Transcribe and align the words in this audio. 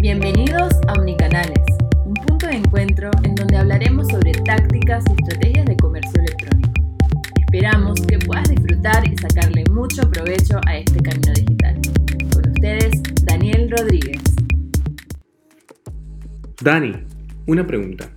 Bienvenidos 0.00 0.72
a 0.88 0.94
Omnicanales, 0.94 1.62
un 2.06 2.14
punto 2.14 2.46
de 2.46 2.54
encuentro 2.54 3.10
en 3.22 3.34
donde 3.34 3.58
hablaremos 3.58 4.08
sobre 4.08 4.32
tácticas 4.32 5.04
y 5.06 5.12
estrategias 5.12 5.66
de 5.66 5.76
comercio 5.76 6.22
electrónico. 6.22 6.72
Esperamos 7.38 8.00
que 8.08 8.18
puedas 8.18 8.48
disfrutar 8.48 9.06
y 9.06 9.14
sacarle 9.18 9.62
mucho 9.70 10.10
provecho 10.10 10.58
a 10.66 10.78
este 10.78 11.00
camino 11.00 11.34
digital. 11.34 11.80
Con 12.32 12.50
ustedes, 12.50 13.02
Daniel 13.24 13.70
Rodríguez. 13.70 14.22
Dani, 16.62 17.04
una 17.44 17.66
pregunta. 17.66 18.08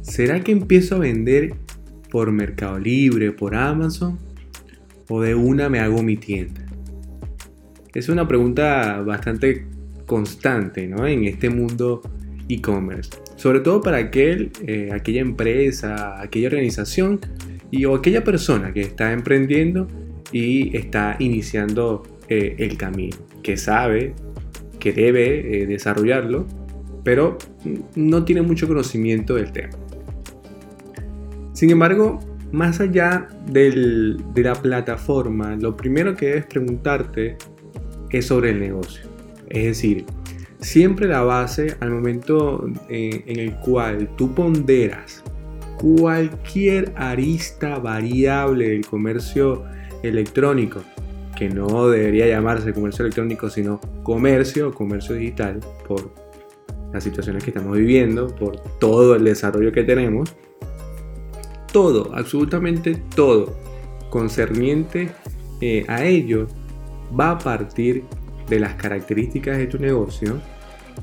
¿Será 0.00 0.40
que 0.40 0.50
empiezo 0.50 0.96
a 0.96 0.98
vender 0.98 1.54
por 2.10 2.32
Mercado 2.32 2.80
Libre, 2.80 3.30
por 3.30 3.54
Amazon? 3.54 4.18
¿O 5.08 5.20
de 5.20 5.36
una 5.36 5.68
me 5.68 5.78
hago 5.78 6.02
mi 6.02 6.16
tienda? 6.16 6.60
Es 7.94 8.08
una 8.08 8.26
pregunta 8.26 9.00
bastante 9.02 9.66
constante 10.06 10.84
en 10.84 11.24
este 11.24 11.50
mundo 11.50 12.02
e-commerce. 12.48 13.10
Sobre 13.36 13.60
todo 13.60 13.80
para 13.80 13.98
aquel, 13.98 14.50
eh, 14.66 14.90
aquella 14.92 15.20
empresa, 15.20 16.20
aquella 16.20 16.48
organización 16.48 17.20
y, 17.70 17.84
o 17.84 17.94
aquella 17.94 18.24
persona 18.24 18.72
que 18.72 18.82
está 18.82 19.12
emprendiendo 19.12 19.88
y 20.32 20.76
está 20.76 21.16
iniciando 21.18 22.02
eh, 22.28 22.56
el 22.58 22.76
camino, 22.76 23.16
que 23.42 23.56
sabe 23.56 24.14
que 24.78 24.92
debe 24.92 25.62
eh, 25.62 25.66
desarrollarlo, 25.66 26.46
pero 27.04 27.38
no 27.94 28.24
tiene 28.24 28.42
mucho 28.42 28.66
conocimiento 28.66 29.34
del 29.34 29.52
tema. 29.52 29.76
Sin 31.52 31.70
embargo, 31.70 32.20
más 32.52 32.80
allá 32.80 33.28
de 33.50 34.16
la 34.34 34.54
plataforma, 34.54 35.56
lo 35.56 35.76
primero 35.76 36.16
que 36.16 36.26
debes 36.26 36.46
preguntarte 36.46 37.36
es 38.10 38.26
sobre 38.26 38.50
el 38.50 38.60
negocio. 38.60 39.11
Es 39.52 39.64
decir, 39.64 40.06
siempre 40.60 41.06
la 41.06 41.22
base 41.22 41.76
al 41.80 41.90
momento 41.90 42.66
eh, 42.88 43.22
en, 43.26 43.38
el 43.38 43.54
cual 43.56 44.08
tú 44.16 44.34
ponderas 44.34 45.22
cualquier 45.78 46.92
arista 46.96 47.78
variable 47.78 48.70
del 48.70 48.86
comercio 48.86 49.64
electrónico, 50.02 50.80
que 51.36 51.50
no 51.50 51.88
debería 51.88 52.26
llamarse 52.26 52.72
comercio 52.72 53.04
electrónico, 53.04 53.50
sino 53.50 53.78
comercio 54.02 54.68
o 54.68 54.72
comercio 54.72 55.16
digital, 55.16 55.60
por 55.86 56.14
las 56.94 57.04
situaciones 57.04 57.44
que 57.44 57.50
estamos 57.50 57.76
viviendo, 57.76 58.28
por 58.28 58.58
todo 58.78 59.16
el 59.16 59.24
desarrollo 59.24 59.70
que 59.70 59.82
tenemos, 59.82 60.34
todo, 61.72 62.14
absolutamente 62.14 63.02
todo 63.14 63.54
concerniente 64.08 65.10
eh, 65.60 65.84
a 65.88 66.04
ello 66.04 66.46
va 67.18 67.32
a 67.32 67.38
partir 67.38 68.04
de 68.48 68.60
las 68.60 68.74
características 68.74 69.58
de 69.58 69.66
tu 69.66 69.78
negocio 69.78 70.40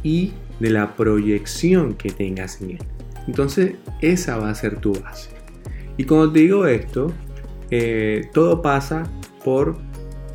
y 0.04 0.34
de 0.60 0.70
la 0.70 0.96
proyección 0.96 1.94
que 1.94 2.12
tengas 2.12 2.62
en 2.62 2.72
él. 2.72 2.80
Entonces, 3.28 3.74
esa 4.02 4.38
va 4.38 4.50
a 4.50 4.56
ser 4.56 4.78
tu 4.78 4.94
base. 4.94 5.30
Y 5.98 6.06
cuando 6.06 6.32
te 6.32 6.40
digo 6.40 6.66
esto, 6.66 7.12
eh, 7.72 8.30
todo 8.34 8.62
pasa 8.62 9.04
por 9.44 9.78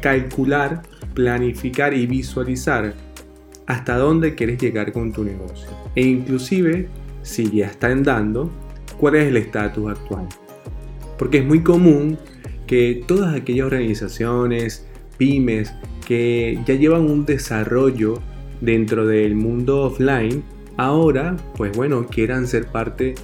calcular, 0.00 0.82
planificar 1.14 1.94
y 1.94 2.06
visualizar 2.06 2.94
hasta 3.66 3.96
dónde 3.96 4.34
quieres 4.34 4.60
llegar 4.60 4.92
con 4.92 5.12
tu 5.12 5.24
negocio. 5.24 5.68
E 5.94 6.02
inclusive, 6.02 6.88
si 7.22 7.50
ya 7.50 7.66
está 7.66 7.88
andando, 7.88 8.50
cuál 8.98 9.16
es 9.16 9.28
el 9.28 9.36
estatus 9.36 9.90
actual. 9.90 10.28
Porque 11.18 11.38
es 11.38 11.44
muy 11.44 11.62
común 11.62 12.18
que 12.66 13.02
todas 13.06 13.34
aquellas 13.34 13.66
organizaciones, 13.66 14.86
pymes, 15.16 15.72
que 16.06 16.58
ya 16.66 16.74
llevan 16.74 17.10
un 17.10 17.24
desarrollo 17.24 18.20
dentro 18.60 19.06
del 19.06 19.34
mundo 19.34 19.82
offline, 19.82 20.42
ahora, 20.76 21.36
pues 21.56 21.76
bueno, 21.76 22.06
quieran 22.06 22.46
ser 22.46 22.66
parte 22.66 23.14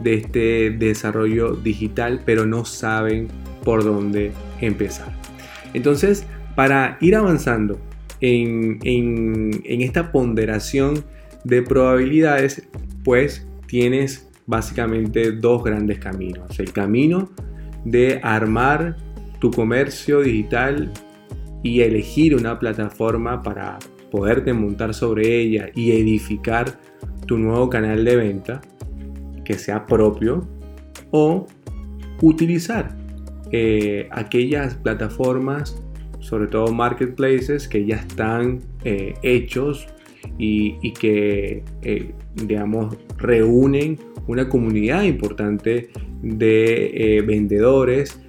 de 0.00 0.14
este 0.14 0.70
desarrollo 0.70 1.54
digital, 1.54 2.22
pero 2.24 2.46
no 2.46 2.64
saben 2.64 3.28
por 3.64 3.84
dónde 3.84 4.32
empezar. 4.60 5.12
Entonces, 5.74 6.26
para 6.54 6.96
ir 7.00 7.14
avanzando 7.16 7.78
en, 8.20 8.78
en 8.82 9.80
esta 9.80 10.12
ponderación 10.12 11.04
de 11.44 11.62
probabilidades, 11.62 12.62
pues 13.04 13.46
tienes 13.66 14.28
básicamente 14.46 15.32
dos 15.32 15.62
grandes 15.62 15.98
caminos. 15.98 16.58
El 16.58 16.72
camino 16.72 17.30
de 17.84 18.20
armar 18.22 18.96
tu 19.38 19.50
comercio 19.50 20.20
digital 20.20 20.92
y 21.62 21.80
elegir 21.80 22.34
una 22.34 22.58
plataforma 22.58 23.42
para 23.42 23.78
poderte 24.10 24.52
montar 24.52 24.94
sobre 24.94 25.40
ella 25.40 25.70
y 25.74 25.92
edificar 25.92 26.78
tu 27.26 27.38
nuevo 27.38 27.70
canal 27.70 28.04
de 28.04 28.16
venta 28.16 28.60
que 29.44 29.54
sea 29.54 29.86
propio 29.86 30.46
o 31.10 31.46
utilizar 32.22 32.96
eh, 33.52 34.08
aquellas 34.12 34.74
plataformas, 34.74 35.82
sobre 36.20 36.46
todo 36.46 36.72
marketplaces 36.72 37.66
que 37.66 37.84
ya 37.84 37.96
están 37.96 38.60
eh, 38.84 39.14
hechos 39.22 39.88
y, 40.38 40.92
que, 40.92 41.64
eh, 41.82 42.12
digamos, 42.34 42.96
reúnen 43.18 43.98
una 44.26 44.48
comunidad 44.48 45.02
importante 45.02 45.90
de 46.22 47.24
vendedores 47.26 48.20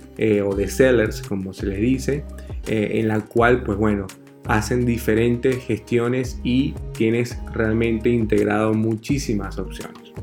o 0.45 0.55
de 0.55 0.67
sellers, 0.67 1.21
como 1.21 1.51
se 1.51 1.65
les 1.65 1.81
dice, 1.81 2.23
eh, 2.67 2.99
en 2.99 3.07
la 3.07 3.21
cual, 3.21 3.63
pues 3.63 3.77
bueno, 3.77 4.07
hacen 4.45 4.85
diferentes 4.85 5.57
gestiones 5.57 6.39
y 6.43 6.73
tienes 6.93 7.37
realmente 7.53 8.09
integrado 8.09 8.73
muchísimas 8.73 9.57
opciones. 9.57 10.13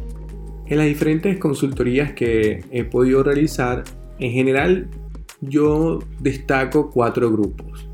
En 0.67 0.79
las 0.79 0.87
diferentes 0.87 1.39
consultorías 1.39 2.13
que 2.13 2.65
he 2.71 2.85
podido 2.85 3.23
realizar, 3.23 3.85
en 4.19 4.33
general 4.33 4.89
yo 5.41 6.01
destaco 6.21 6.91
cuatro 6.91 7.31
grupos. 7.31 7.89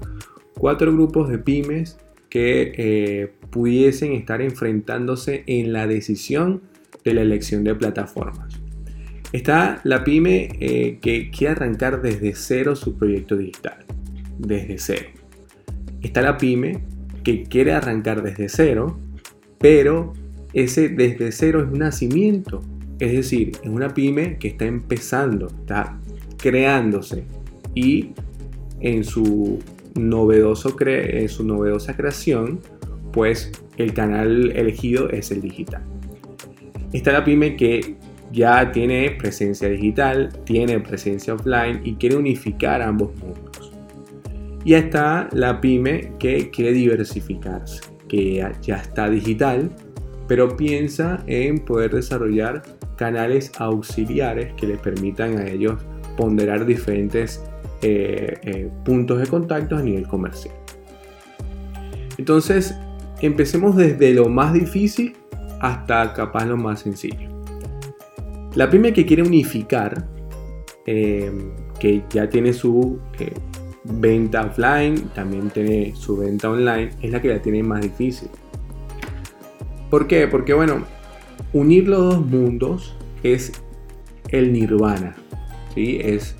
Cuatro 0.59 0.93
grupos 0.93 1.29
de 1.29 1.39
pymes 1.39 1.99
que 2.29 2.73
eh, 2.77 3.33
pudiesen 3.51 4.13
estar 4.13 4.43
enfrentándose 4.43 5.45
en 5.47 5.73
la 5.73 5.87
decisión 5.87 6.63
de 7.05 7.15
la 7.15 7.21
elección 7.21 7.65
de 7.65 7.75
plataformas. 7.75 8.61
Está 9.33 9.81
la 9.85 10.05
pyme 10.05 10.49
eh, 10.61 10.99
que 11.01 11.31
quiere 11.31 11.53
arrancar 11.53 12.03
desde 12.03 12.35
cero 12.35 12.75
su 12.75 12.97
proyecto 12.97 13.37
digital 13.37 13.85
desde 14.39 14.79
cero. 14.79 15.09
Está 16.03 16.23
la 16.23 16.37
pyme 16.37 16.83
que 17.23 17.45
quiere 17.45 17.73
arrancar 17.73 18.23
desde 18.23 18.49
cero, 18.49 18.99
pero 19.59 20.13
ese 20.53 20.89
desde 20.89 21.33
cero 21.33 21.63
es 21.63 21.73
un 21.73 21.79
nacimiento. 21.79 22.63
Es 22.99 23.13
decir, 23.13 23.53
es 23.63 23.69
una 23.69 23.93
pyme 23.93 24.39
que 24.39 24.49
está 24.49 24.67
empezando, 24.67 25.49
está 25.49 25.99
creándose 26.37 27.25
y 27.75 28.11
en 28.81 29.03
su, 29.03 29.61
novedoso 29.95 30.77
en 30.81 31.29
su 31.29 31.45
novedosa 31.45 31.97
creación, 31.97 32.61
pues 33.13 33.51
el 33.77 33.95
canal 33.95 34.53
elegido 34.53 35.09
es 35.11 35.31
el 35.31 35.41
digital. 35.41 35.83
Está 36.93 37.13
la 37.13 37.25
pyme 37.25 37.57
que 37.57 37.97
ya 38.31 38.73
tiene 38.73 39.13
presencia 39.13 39.69
digital, 39.69 40.31
tiene 40.45 40.81
presencia 40.81 41.35
offline 41.35 41.81
y 41.85 41.95
quiere 41.95 42.17
unificar 42.17 42.83
ambos 42.83 43.17
mundos. 43.17 43.44
Y 44.65 44.75
está 44.75 45.29
la 45.33 45.61
pyme 45.61 46.13
que 46.19 46.51
quiere 46.51 46.73
diversificarse, 46.73 47.81
que 48.09 48.43
ya 48.63 48.77
está 48.77 49.11
digital, 49.11 49.71
pero 50.27 50.57
piensa 50.57 51.23
en 51.27 51.59
poder 51.59 51.95
desarrollar 51.95 52.63
canales 52.97 53.53
auxiliares 53.59 54.55
que 54.55 54.67
les 54.67 54.79
permitan 54.79 55.39
a 55.39 55.47
ellos 55.47 55.77
ponderar 56.17 56.65
diferentes 56.65 57.43
eh, 57.83 58.39
eh, 58.43 58.71
puntos 58.85 59.19
de 59.19 59.27
contacto 59.27 59.77
a 59.77 59.83
nivel 59.83 60.07
comercial. 60.09 60.55
Entonces, 62.17 62.75
empecemos 63.21 63.77
desde 63.77 64.15
lo 64.15 64.29
más 64.29 64.55
difícil 64.55 65.15
hasta 65.61 66.13
capaz 66.15 66.47
lo 66.47 66.57
más 66.57 66.81
sencillo. 66.81 67.29
La 68.55 68.71
pyme 68.71 68.93
que 68.93 69.05
quiere 69.05 69.23
unificar, 69.23 70.07
eh, 70.87 71.31
que 71.81 72.05
ya 72.11 72.29
tiene 72.29 72.53
su 72.53 73.01
venta 73.85 74.47
offline, 74.47 75.09
también 75.15 75.51
tiene 75.51 75.95
su 75.95 76.17
venta 76.17 76.51
online, 76.51 76.91
es 77.03 77.11
la 77.11 77.21
que 77.21 77.29
la 77.29 77.41
tiene 77.41 77.63
más 77.63 77.83
difícil. 77.83 78.29
¿Por 79.91 80.07
qué? 80.07 80.27
Porque 80.27 80.55
bueno, 80.55 80.85
unir 81.53 81.89
los 81.89 82.15
dos 82.15 82.27
mundos 82.27 82.97
es 83.23 83.53
el 84.29 84.53
nirvana, 84.53 85.15
¿sí? 85.75 85.99
es, 86.03 86.35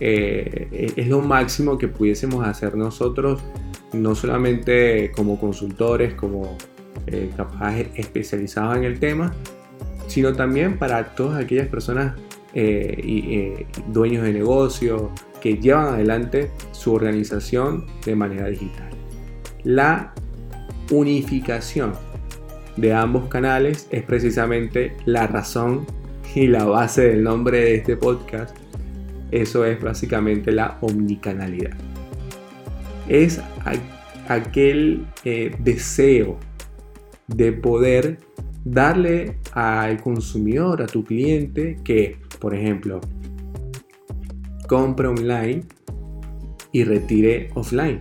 eh, 0.00 0.92
es 0.96 1.06
lo 1.06 1.20
máximo 1.20 1.78
que 1.78 1.88
pudiésemos 1.88 2.46
hacer 2.46 2.76
nosotros, 2.76 3.40
no 3.92 4.14
solamente 4.14 5.12
como 5.12 5.38
consultores, 5.38 6.14
como 6.14 6.58
eh, 7.06 7.30
especializados 7.94 8.76
en 8.76 8.84
el 8.84 8.98
tema, 8.98 9.32
sino 10.08 10.34
también 10.34 10.76
para 10.76 11.14
todas 11.14 11.42
aquellas 11.42 11.68
personas 11.68 12.16
eh, 12.52 13.00
y 13.02 13.66
dueños 13.92 14.24
de 14.24 14.32
negocio, 14.32 15.12
que 15.40 15.56
llevan 15.56 15.94
adelante 15.94 16.50
su 16.72 16.92
organización 16.92 17.86
de 18.04 18.14
manera 18.14 18.46
digital. 18.48 18.90
La 19.64 20.12
unificación 20.90 21.92
de 22.76 22.92
ambos 22.92 23.28
canales 23.28 23.88
es 23.90 24.02
precisamente 24.02 24.96
la 25.04 25.26
razón 25.26 25.86
y 26.34 26.46
la 26.46 26.64
base 26.64 27.02
del 27.02 27.22
nombre 27.22 27.58
de 27.58 27.74
este 27.76 27.96
podcast. 27.96 28.56
Eso 29.30 29.64
es 29.64 29.80
básicamente 29.80 30.52
la 30.52 30.78
omnicanalidad. 30.80 31.76
Es 33.08 33.40
aquel 34.28 35.06
eh, 35.24 35.54
deseo 35.58 36.38
de 37.26 37.52
poder 37.52 38.18
darle 38.64 39.36
al 39.52 40.00
consumidor, 40.00 40.82
a 40.82 40.86
tu 40.86 41.04
cliente, 41.04 41.76
que, 41.84 42.18
por 42.38 42.54
ejemplo, 42.54 43.00
compre 44.70 45.08
online 45.08 45.64
y 46.70 46.84
retire 46.84 47.50
offline. 47.54 47.98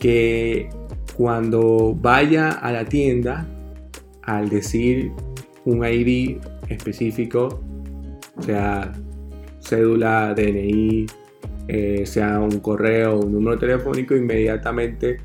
Que 0.00 0.68
cuando 1.16 1.94
vaya 1.94 2.50
a 2.50 2.72
la 2.72 2.84
tienda, 2.84 3.46
al 4.24 4.48
decir 4.48 5.12
un 5.64 5.84
ID 5.84 6.38
específico, 6.68 7.62
sea 8.40 8.92
cédula, 9.60 10.34
DNI, 10.34 11.06
eh, 11.68 12.04
sea 12.04 12.40
un 12.40 12.58
correo, 12.58 13.20
un 13.20 13.32
número 13.32 13.56
telefónico, 13.60 14.16
inmediatamente 14.16 15.18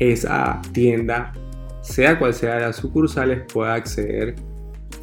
esa 0.00 0.60
tienda, 0.72 1.32
sea 1.80 2.18
cual 2.18 2.34
sea 2.34 2.58
las 2.58 2.74
sucursales, 2.74 3.42
pueda 3.52 3.74
acceder 3.74 4.34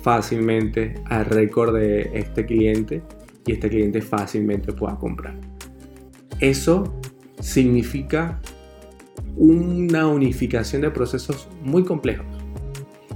fácilmente 0.04 0.96
al 1.06 1.24
récord 1.24 1.74
de 1.74 2.12
este 2.14 2.46
cliente 2.46 3.02
y 3.46 3.54
este 3.54 3.70
cliente 3.70 4.02
fácilmente 4.02 4.74
pueda 4.74 4.98
comprar. 4.98 5.36
Eso 6.40 7.00
significa 7.40 8.40
una 9.38 10.08
unificación 10.08 10.82
de 10.82 10.92
procesos 10.92 11.48
muy 11.64 11.84
complejos 11.84 12.26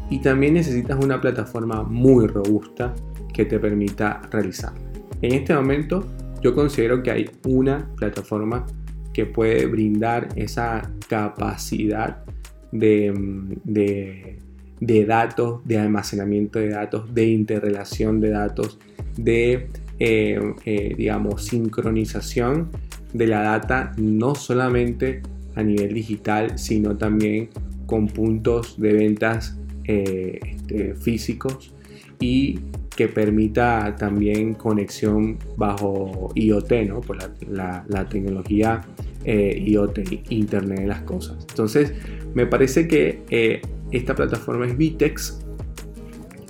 y 0.10 0.20
también 0.20 0.54
necesitas 0.54 1.04
una 1.04 1.20
plataforma 1.20 1.84
muy 1.84 2.28
robusta 2.28 2.94
que 3.34 3.46
te 3.46 3.60
permita 3.60 4.22
realizarlo. 4.32 4.80
En 5.22 5.34
este 5.34 5.54
momento 5.54 6.06
yo 6.42 6.54
considero 6.54 7.02
que 7.02 7.12
hay 7.12 7.30
una 7.48 7.90
plataforma 7.96 8.66
que 9.14 9.26
puede 9.26 9.66
brindar 9.66 10.30
esa 10.36 10.92
capacidad 11.08 12.24
de, 12.72 14.38
de, 14.80 15.06
datos, 15.06 15.66
de 15.66 15.80
almacenamiento 15.80 16.60
de 16.60 16.70
datos, 16.70 17.14
de 17.14 17.26
interrelación 17.28 18.20
de 18.20 18.30
datos, 18.30 18.78
de, 19.18 19.70
eh, 19.98 20.38
eh, 20.66 20.94
digamos, 20.98 21.46
sincronización 21.46 22.70
de 23.14 23.28
la 23.28 23.42
data, 23.44 23.94
no 23.98 24.36
solamente 24.36 25.22
a 25.56 25.64
nivel 25.64 25.94
digital, 25.94 26.60
sino 26.60 26.98
también 26.98 27.50
con 27.86 28.08
puntos 28.08 28.78
de 28.78 28.92
ventas 28.92 29.58
eh, 29.86 30.40
este, 30.44 30.96
físicos 30.96 31.74
y 32.20 32.60
que 32.94 33.08
permita 33.08 33.96
también 33.98 34.56
conexión 34.56 35.38
bajo 35.56 36.32
IoT, 36.36 36.72
¿no? 36.88 37.00
por 37.00 37.18
la, 37.48 38.08
tecnología 38.10 38.82
IoT, 39.26 40.00
Internet 40.30 40.80
de 40.80 40.88
las 40.88 41.02
Cosas. 41.02 41.38
Entonces, 41.50 41.94
me 42.34 42.46
parece 42.46 42.88
que 42.88 43.62
esta 43.92 44.14
plataforma 44.14 44.66
es 44.66 44.78
Vitex. 44.78 45.40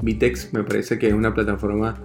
Vitex 0.02 0.54
me 0.54 0.64
parece 0.64 0.98
que 1.00 1.08
es 1.08 1.14
una 1.14 1.34
plataforma 1.34 2.00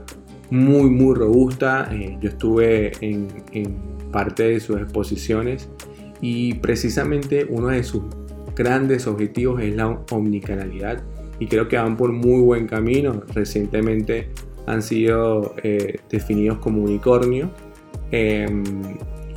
muy, 0.50 0.90
muy 0.90 1.14
robusta. 1.14 1.90
yo 2.20 2.28
estuve 2.28 2.92
en, 3.00 3.28
en 3.52 3.76
parte 4.10 4.44
de 4.44 4.60
sus 4.60 4.76
exposiciones 4.78 5.68
y 6.20 6.54
precisamente 6.54 7.46
uno 7.48 7.68
de 7.68 7.82
sus 7.82 8.02
grandes 8.54 9.06
objetivos 9.06 9.62
es 9.62 9.74
la 9.74 9.88
omnicanalidad 10.10 11.02
y 11.38 11.46
creo 11.46 11.68
que 11.68 11.76
van 11.76 11.96
por 11.96 12.12
muy 12.12 12.40
buen 12.42 12.66
camino. 12.66 13.22
Recientemente 13.34 14.28
han 14.66 14.82
sido 14.82 15.54
eh, 15.62 15.98
definidos 16.10 16.58
como 16.58 16.82
unicornio. 16.82 17.50
Em, 18.10 18.62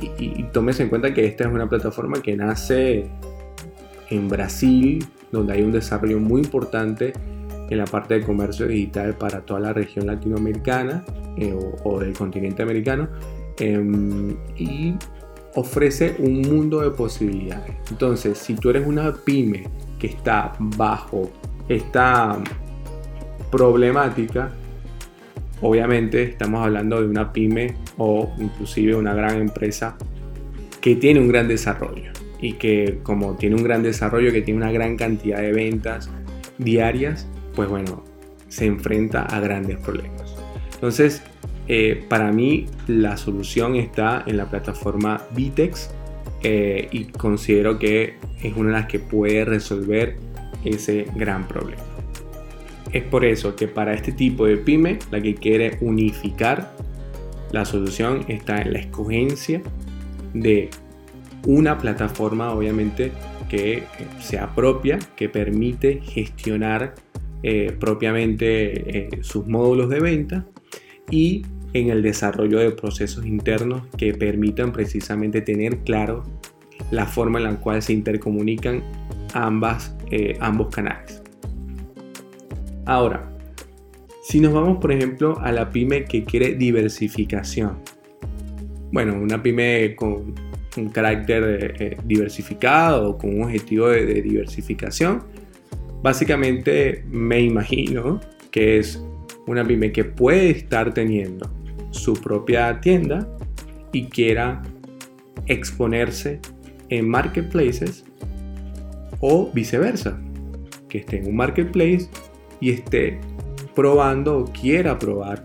y, 0.00 0.40
y, 0.40 0.42
tomes 0.52 0.78
en 0.80 0.88
cuenta 0.88 1.14
que 1.14 1.24
esta 1.24 1.44
es 1.44 1.50
una 1.50 1.68
plataforma 1.68 2.20
que 2.20 2.36
nace 2.36 3.06
en 4.10 4.28
Brasil, 4.28 5.04
donde 5.32 5.54
hay 5.54 5.62
un 5.62 5.72
desarrollo 5.72 6.18
muy 6.18 6.42
importante 6.42 7.14
en 7.70 7.78
la 7.78 7.84
parte 7.84 8.14
de 8.14 8.22
comercio 8.22 8.66
digital 8.66 9.14
para 9.14 9.40
toda 9.40 9.60
la 9.60 9.72
región 9.72 10.06
latinoamericana 10.06 11.04
eh, 11.36 11.54
o, 11.84 12.00
del 12.00 12.12
continente 12.12 12.62
americano. 12.62 13.08
Em, 13.58 14.36
y 14.56 14.94
ofrece 15.54 16.16
un 16.18 16.42
mundo 16.42 16.80
de 16.80 16.90
posibilidades. 16.90 17.76
Entonces, 17.90 18.38
si 18.38 18.54
tú 18.54 18.70
eres 18.70 18.86
una 18.86 19.12
pyme 19.12 19.68
que 19.98 20.08
está 20.08 20.52
bajo 20.58 21.30
esta 21.68 22.38
problemática, 23.50 24.50
obviamente 25.60 26.22
estamos 26.24 26.64
hablando 26.64 27.00
de 27.00 27.08
una 27.08 27.32
pyme 27.32 27.76
o 27.96 28.32
inclusive 28.38 28.96
una 28.96 29.14
gran 29.14 29.40
empresa 29.40 29.96
que 30.80 30.96
tiene 30.96 31.20
un 31.20 31.28
gran 31.28 31.48
desarrollo 31.48 32.10
y 32.40 32.54
que 32.54 32.98
como 33.02 33.36
tiene 33.36 33.56
un 33.56 33.62
gran 33.62 33.82
desarrollo, 33.82 34.32
que 34.32 34.42
tiene 34.42 34.58
una 34.58 34.72
gran 34.72 34.96
cantidad 34.96 35.38
de 35.38 35.52
ventas 35.52 36.10
diarias, 36.58 37.26
pues 37.54 37.68
bueno, 37.68 38.04
se 38.48 38.66
enfrenta 38.66 39.22
a 39.22 39.40
grandes 39.40 39.78
problemas. 39.78 40.34
Entonces, 40.74 41.22
eh, 41.66 42.04
para 42.08 42.30
mí 42.30 42.66
la 42.88 43.16
solución 43.16 43.76
está 43.76 44.22
en 44.26 44.36
la 44.36 44.50
plataforma 44.50 45.22
Vitex 45.34 45.90
eh, 46.42 46.88
y 46.92 47.04
considero 47.06 47.78
que 47.78 48.16
es 48.42 48.54
una 48.54 48.68
de 48.68 48.74
las 48.80 48.86
que 48.86 48.98
puede 48.98 49.44
resolver 49.44 50.16
ese 50.64 51.06
gran 51.14 51.48
problema. 51.48 51.82
Es 52.92 53.02
por 53.02 53.24
eso 53.24 53.56
que 53.56 53.66
para 53.66 53.94
este 53.94 54.12
tipo 54.12 54.46
de 54.46 54.56
pyme, 54.56 54.98
la 55.10 55.20
que 55.20 55.34
quiere 55.34 55.78
unificar, 55.80 56.72
la 57.50 57.64
solución 57.64 58.24
está 58.28 58.60
en 58.60 58.72
la 58.72 58.78
escogencia 58.80 59.62
de 60.32 60.70
una 61.46 61.78
plataforma, 61.78 62.52
obviamente, 62.52 63.10
que 63.48 63.84
sea 64.20 64.54
propia, 64.54 64.98
que 65.16 65.28
permite 65.28 66.00
gestionar 66.02 66.94
eh, 67.46 67.76
propiamente 67.78 69.10
sus 69.20 69.46
módulos 69.46 69.90
de 69.90 70.00
venta 70.00 70.46
y 71.10 71.44
en 71.74 71.90
el 71.90 72.02
desarrollo 72.02 72.58
de 72.58 72.70
procesos 72.70 73.26
internos 73.26 73.82
que 73.98 74.14
permitan 74.14 74.72
precisamente 74.72 75.42
tener 75.42 75.78
claro 75.78 76.22
la 76.90 77.06
forma 77.06 77.38
en 77.38 77.44
la 77.44 77.56
cual 77.56 77.82
se 77.82 77.92
intercomunican 77.92 78.82
ambas, 79.34 79.94
eh, 80.10 80.36
ambos 80.40 80.74
canales. 80.74 81.22
Ahora, 82.86 83.30
si 84.22 84.40
nos 84.40 84.52
vamos 84.52 84.78
por 84.78 84.92
ejemplo 84.92 85.38
a 85.40 85.52
la 85.52 85.70
pyme 85.70 86.04
que 86.04 86.24
quiere 86.24 86.54
diversificación, 86.54 87.78
bueno, 88.92 89.20
una 89.20 89.42
pyme 89.42 89.96
con 89.96 90.34
un 90.76 90.88
carácter 90.90 91.74
eh, 91.78 91.96
diversificado, 92.04 93.18
con 93.18 93.36
un 93.36 93.44
objetivo 93.44 93.88
de 93.88 94.22
diversificación, 94.22 95.24
básicamente 96.04 97.02
me 97.10 97.40
imagino 97.40 98.20
que 98.50 98.78
es 98.78 99.02
una 99.46 99.66
pyme 99.66 99.90
que 99.90 100.04
puede 100.04 100.50
estar 100.50 100.92
teniendo 100.92 101.50
su 101.92 102.12
propia 102.12 102.78
tienda 102.82 103.26
y 103.90 104.04
quiera 104.08 104.62
exponerse 105.46 106.40
en 106.90 107.08
marketplaces 107.08 108.04
o 109.20 109.50
viceversa, 109.54 110.20
que 110.90 110.98
esté 110.98 111.20
en 111.20 111.28
un 111.28 111.36
marketplace 111.36 112.10
y 112.60 112.68
esté 112.68 113.18
probando 113.74 114.40
o 114.40 114.44
quiera 114.44 114.98
probar 114.98 115.42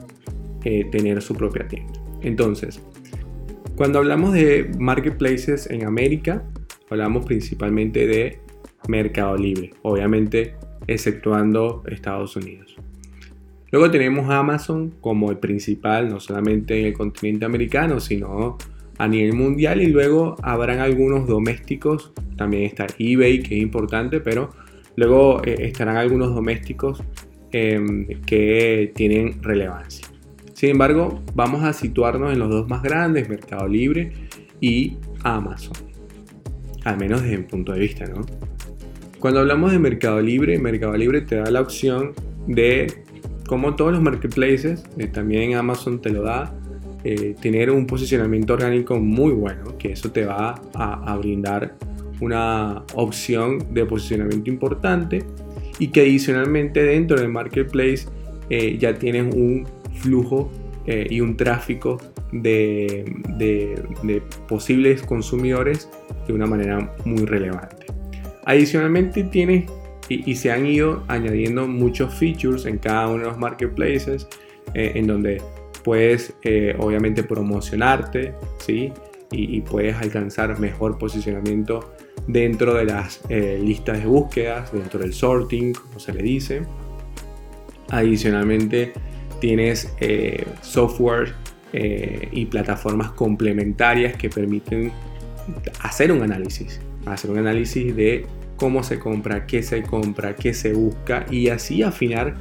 eh, 0.65 0.83
tener 0.91 1.21
su 1.21 1.35
propia 1.35 1.65
tienda. 1.69 1.93
Entonces, 2.21 2.81
cuando 3.77 3.99
hablamos 3.99 4.33
de 4.33 4.69
marketplaces 4.77 5.69
en 5.69 5.85
América, 5.85 6.43
hablamos 6.89 7.25
principalmente 7.25 8.05
de 8.07 8.48
Mercado 8.87 9.37
Libre, 9.37 9.71
obviamente 9.81 10.55
exceptuando 10.87 11.83
Estados 11.87 12.35
Unidos. 12.35 12.75
Luego 13.71 13.91
tenemos 13.91 14.29
Amazon 14.29 14.95
como 14.99 15.29
el 15.29 15.37
principal, 15.37 16.09
no 16.09 16.19
solamente 16.19 16.79
en 16.79 16.87
el 16.87 16.93
continente 16.93 17.45
americano, 17.45 17.99
sino 17.99 18.57
a 18.97 19.07
nivel 19.07 19.33
mundial. 19.33 19.81
Y 19.81 19.87
luego 19.87 20.35
habrán 20.41 20.79
algunos 20.79 21.27
domésticos, 21.27 22.11
también 22.35 22.63
está 22.63 22.87
eBay, 22.97 23.41
que 23.41 23.57
es 23.57 23.61
importante, 23.61 24.19
pero 24.19 24.49
luego 24.95 25.41
eh, 25.43 25.55
estarán 25.59 25.97
algunos 25.97 26.33
domésticos 26.33 27.03
em, 27.51 28.07
que 28.25 28.91
tienen 28.95 29.41
relevancia. 29.43 30.07
Sin 30.53 30.71
embargo, 30.71 31.21
vamos 31.35 31.63
a 31.63 31.71
situarnos 31.73 32.33
en 32.33 32.39
los 32.39 32.49
dos 32.49 32.67
más 32.67 32.81
grandes, 32.81 33.29
Mercado 33.29 33.67
Libre 33.67 34.11
y 34.59 34.97
Amazon. 35.23 35.77
Al 36.83 36.97
menos 36.97 37.21
desde 37.21 37.37
mi 37.37 37.43
punto 37.43 37.71
de 37.71 37.79
vista, 37.79 38.05
¿no? 38.05 38.25
Cuando 39.19 39.41
hablamos 39.41 39.73
de 39.73 39.79
Mercado 39.79 40.21
Libre, 40.21 40.57
Mercado 40.59 40.95
Libre 40.95 41.19
te 41.19 41.35
da 41.35 41.51
la 41.51 41.59
opción 41.59 42.13
de 42.47 43.03
como 43.49 43.75
todos 43.75 43.91
los 43.91 44.01
marketplaces, 44.01 44.85
eh, 44.97 45.07
también 45.07 45.55
Amazon 45.55 46.01
te 46.01 46.09
lo 46.09 46.21
da, 46.21 46.55
eh, 47.03 47.35
tener 47.41 47.69
un 47.71 47.85
posicionamiento 47.85 48.53
orgánico 48.53 48.97
muy 48.97 49.33
bueno, 49.33 49.77
que 49.77 49.91
eso 49.91 50.11
te 50.11 50.23
va 50.23 50.61
a, 50.73 51.17
brindar 51.17 51.75
una 52.21 52.83
opción 52.93 53.73
de 53.73 53.85
posicionamiento 53.85 54.49
importante 54.49 55.25
y 55.79 55.87
que 55.87 56.01
adicionalmente 56.01 56.83
dentro 56.83 57.19
del 57.19 57.29
marketplace 57.29 58.07
eh, 58.49 58.77
ya 58.77 58.93
tienes 58.93 59.33
un 59.35 59.67
flujo 59.95 60.51
y 60.87 61.21
un 61.21 61.37
tráfico 61.37 61.99
de, 62.31 63.05
posibles 64.47 65.03
consumidores 65.03 65.87
de 66.25 66.33
una 66.33 66.47
manera 66.47 66.95
muy 67.05 67.25
relevante. 67.25 67.98
Adicionalmente 68.49 69.23
tienes 69.23 69.69
y, 70.09 70.35
se 70.35 70.51
han 70.51 70.65
ido 70.65 71.03
añadiendo 71.07 71.67
muchos 71.67 72.13
features 72.15 72.65
en 72.65 72.79
cada 72.79 73.07
uno 73.07 73.19
de 73.19 73.29
los 73.29 73.37
marketplaces 73.37 74.27
eh, 74.73 74.93
en 74.95 75.05
donde 75.05 75.39
puedes 75.83 76.33
obviamente 76.79 77.23
promocionarte 77.23 78.33
¿sí? 78.57 78.91
y, 79.31 79.61
puedes 79.61 79.95
alcanzar 79.95 80.59
mejor 80.59 80.97
posicionamiento 80.97 81.93
dentro 82.27 82.73
de 82.73 82.85
las 82.85 83.21
eh, 83.29 83.59
listas 83.61 83.99
de 83.99 84.05
búsquedas, 84.05 84.71
dentro 84.71 84.99
del 84.99 85.13
sorting, 85.13 85.73
como 85.73 85.99
se 85.99 86.13
le 86.13 86.23
dice. 86.23 86.61
Adicionalmente 87.89 88.93
tienes 89.39 89.93
eh, 89.99 90.45
software 90.61 91.33
eh, 91.73 92.27
y 92.31 92.45
plataformas 92.45 93.11
complementarias 93.11 94.15
que 94.15 94.29
permiten 94.29 94.91
hacer 95.81 96.11
un 96.11 96.21
análisis, 96.21 96.79
hacer 97.05 97.31
un 97.31 97.39
análisis 97.39 97.95
de 97.95 98.25
cómo 98.59 98.83
se 98.83 98.99
compra, 98.99 99.45
qué 99.47 99.63
se 99.63 99.83
compra, 99.83 100.35
qué 100.35 100.53
se 100.53 100.73
busca 100.73 101.25
y 101.31 101.49
así 101.49 101.81
afinar 101.81 102.35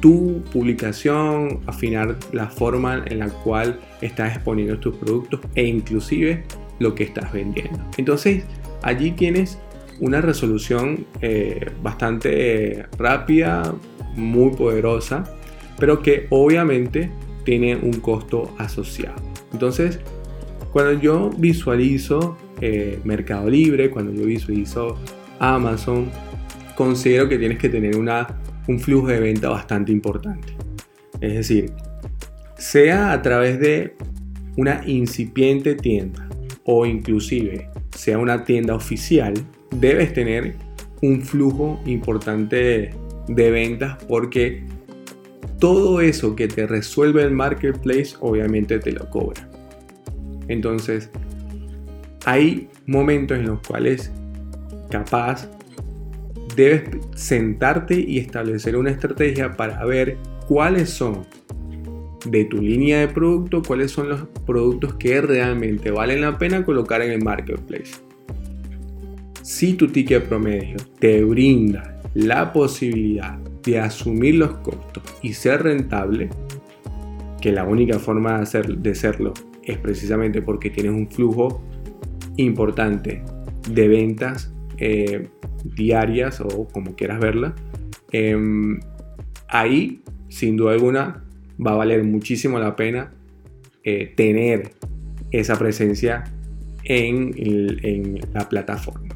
tu 0.00 0.42
publicación, 0.52 1.60
afinar 1.66 2.16
la 2.32 2.48
forma 2.48 3.04
en 3.06 3.20
la 3.20 3.28
cual 3.28 3.80
estás 4.02 4.34
exponiendo 4.34 4.78
tus 4.78 4.96
productos 4.96 5.40
e 5.54 5.64
inclusive 5.64 6.44
lo 6.78 6.94
que 6.94 7.04
estás 7.04 7.32
vendiendo. 7.32 7.78
Entonces, 7.96 8.44
allí 8.82 9.12
tienes 9.12 9.58
una 10.00 10.20
resolución 10.20 11.06
eh, 11.22 11.70
bastante 11.82 12.84
rápida, 12.98 13.74
muy 14.16 14.54
poderosa, 14.54 15.24
pero 15.78 16.02
que 16.02 16.26
obviamente 16.30 17.10
tiene 17.44 17.76
un 17.76 17.94
costo 18.00 18.54
asociado. 18.58 19.16
Entonces, 19.52 20.00
cuando 20.72 21.00
yo 21.00 21.30
visualizo 21.38 22.36
eh, 22.60 22.98
Mercado 23.04 23.48
Libre, 23.48 23.90
cuando 23.90 24.12
yo 24.12 24.24
visualizo 24.24 24.98
Amazon, 25.38 26.10
considero 26.74 27.28
que 27.28 27.38
tienes 27.38 27.58
que 27.58 27.68
tener 27.68 27.96
una, 27.96 28.26
un 28.68 28.78
flujo 28.78 29.08
de 29.08 29.20
venta 29.20 29.48
bastante 29.48 29.92
importante. 29.92 30.54
Es 31.20 31.34
decir, 31.34 31.72
sea 32.58 33.12
a 33.12 33.22
través 33.22 33.58
de 33.58 33.94
una 34.56 34.82
incipiente 34.86 35.74
tienda 35.74 36.28
o 36.64 36.86
inclusive 36.86 37.70
sea 37.94 38.18
una 38.18 38.44
tienda 38.44 38.74
oficial, 38.74 39.34
debes 39.70 40.12
tener 40.12 40.54
un 41.02 41.22
flujo 41.22 41.80
importante 41.86 42.90
de 43.28 43.50
ventas 43.50 44.02
porque 44.04 44.64
todo 45.58 46.00
eso 46.00 46.36
que 46.36 46.48
te 46.48 46.66
resuelve 46.66 47.22
el 47.22 47.30
marketplace 47.30 48.14
obviamente 48.20 48.78
te 48.78 48.92
lo 48.92 49.08
cobra. 49.10 49.48
Entonces, 50.48 51.10
hay 52.26 52.68
momentos 52.86 53.38
en 53.38 53.46
los 53.46 53.60
cuales 53.60 54.10
capaz 54.90 55.48
debes 56.56 56.82
sentarte 57.14 57.98
y 57.98 58.18
establecer 58.18 58.76
una 58.76 58.90
estrategia 58.90 59.56
para 59.56 59.84
ver 59.84 60.18
cuáles 60.48 60.90
son 60.90 61.24
de 62.26 62.44
tu 62.46 62.60
línea 62.60 62.98
de 62.98 63.08
producto 63.08 63.62
cuáles 63.62 63.92
son 63.92 64.08
los 64.08 64.22
productos 64.44 64.94
que 64.94 65.20
realmente 65.20 65.92
valen 65.92 66.20
la 66.20 66.36
pena 66.36 66.64
colocar 66.64 67.00
en 67.00 67.12
el 67.12 67.22
marketplace. 67.22 67.94
Si 69.42 69.74
tu 69.74 69.86
ticket 69.86 70.24
promedio 70.24 70.78
te 70.98 71.22
brinda 71.22 72.00
la 72.14 72.52
posibilidad 72.52 73.38
de 73.62 73.78
asumir 73.78 74.34
los 74.34 74.56
costos 74.58 75.04
y 75.22 75.32
ser 75.32 75.62
rentable, 75.62 76.30
que 77.40 77.52
la 77.52 77.62
única 77.62 78.00
forma 78.00 78.38
de, 78.38 78.42
hacer, 78.42 78.96
serlo 78.96 79.32
es 79.62 79.78
precisamente 79.78 80.42
porque 80.42 80.70
tienes 80.70 80.92
un 80.92 81.08
flujo 81.08 81.62
importante 82.36 83.22
de 83.70 83.88
ventas 83.88 84.52
eh, 84.78 85.28
diarias 85.64 86.40
o 86.40 86.68
como 86.68 86.94
quieras 86.94 87.20
verla, 87.20 87.54
em, 88.12 88.80
ahí 89.48 90.02
sin 90.28 90.56
duda 90.56 90.72
alguna 90.72 91.24
va 91.64 91.72
a 91.72 91.76
valer 91.76 92.04
muchísimo 92.04 92.58
la 92.58 92.76
pena 92.76 93.12
eh, 93.84 94.12
tener 94.16 94.72
esa 95.30 95.58
presencia 95.58 96.24
en, 96.84 97.32
en, 97.36 98.20
la 98.32 98.48
plataforma. 98.48 99.14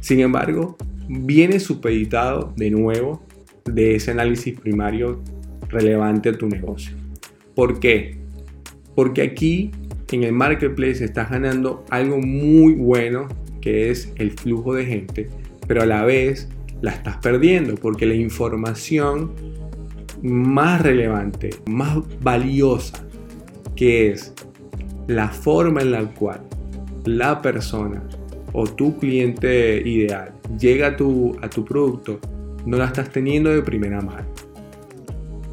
Sin 0.00 0.20
embargo, 0.20 0.76
viene 1.08 1.60
supeditado 1.60 2.52
de 2.56 2.70
nuevo 2.70 3.22
de 3.64 3.96
ese 3.96 4.10
análisis 4.10 4.58
primario 4.58 5.22
relevante 5.68 6.30
a 6.30 6.32
tu 6.32 6.48
negocio. 6.48 6.96
¿Por 7.54 7.80
qué? 7.80 8.16
Porque 8.94 9.22
aquí 9.22 9.70
en 10.16 10.24
el 10.24 10.32
marketplace 10.32 11.04
estás 11.04 11.30
ganando 11.30 11.84
algo 11.90 12.18
muy 12.18 12.74
bueno 12.74 13.28
que 13.60 13.90
es 13.90 14.12
el 14.16 14.32
flujo 14.32 14.74
de 14.74 14.84
gente, 14.84 15.28
pero 15.66 15.82
a 15.82 15.86
la 15.86 16.04
vez 16.04 16.48
la 16.80 16.90
estás 16.90 17.16
perdiendo 17.18 17.76
porque 17.76 18.06
la 18.06 18.14
información 18.14 19.32
más 20.22 20.82
relevante, 20.82 21.50
más 21.66 21.98
valiosa, 22.20 23.04
que 23.76 24.10
es 24.10 24.34
la 25.06 25.28
forma 25.28 25.80
en 25.80 25.92
la 25.92 26.04
cual 26.04 26.40
la 27.04 27.40
persona 27.40 28.02
o 28.52 28.64
tu 28.64 28.98
cliente 28.98 29.82
ideal 29.88 30.32
llega 30.58 30.88
a 30.88 30.96
tu, 30.96 31.36
a 31.40 31.48
tu 31.48 31.64
producto, 31.64 32.20
no 32.66 32.76
la 32.76 32.86
estás 32.86 33.10
teniendo 33.10 33.50
de 33.50 33.62
primera 33.62 34.00
mano. 34.00 34.26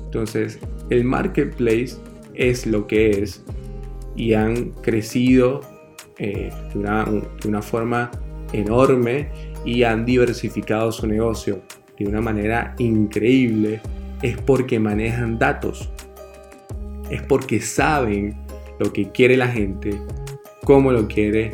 Entonces, 0.05 0.59
el 0.89 1.03
marketplace 1.03 1.95
es 2.33 2.65
lo 2.65 2.87
que 2.87 3.11
es 3.11 3.43
y 4.19 4.33
han 4.33 4.71
crecido 4.81 5.61
eh, 6.17 6.51
de, 6.73 6.77
una, 6.77 7.05
de 7.05 7.47
una 7.47 7.61
forma 7.61 8.11
enorme 8.51 9.29
y 9.63 9.83
han 9.83 10.05
diversificado 10.05 10.91
su 10.91 11.07
negocio 11.07 11.61
de 11.97 12.05
una 12.05 12.19
manera 12.19 12.75
increíble 12.79 13.81
es 14.21 14.37
porque 14.37 14.77
manejan 14.77 15.39
datos. 15.39 15.89
Es 17.09 17.21
porque 17.21 17.61
saben 17.61 18.37
lo 18.77 18.91
que 18.91 19.09
quiere 19.11 19.37
la 19.37 19.47
gente, 19.47 19.97
cómo 20.65 20.91
lo 20.91 21.07
quiere, 21.07 21.51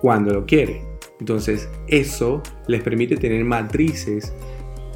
cuándo 0.00 0.32
lo 0.32 0.46
quiere. 0.46 0.80
Entonces 1.20 1.68
eso 1.88 2.42
les 2.68 2.82
permite 2.82 3.16
tener 3.16 3.44
matrices 3.44 4.32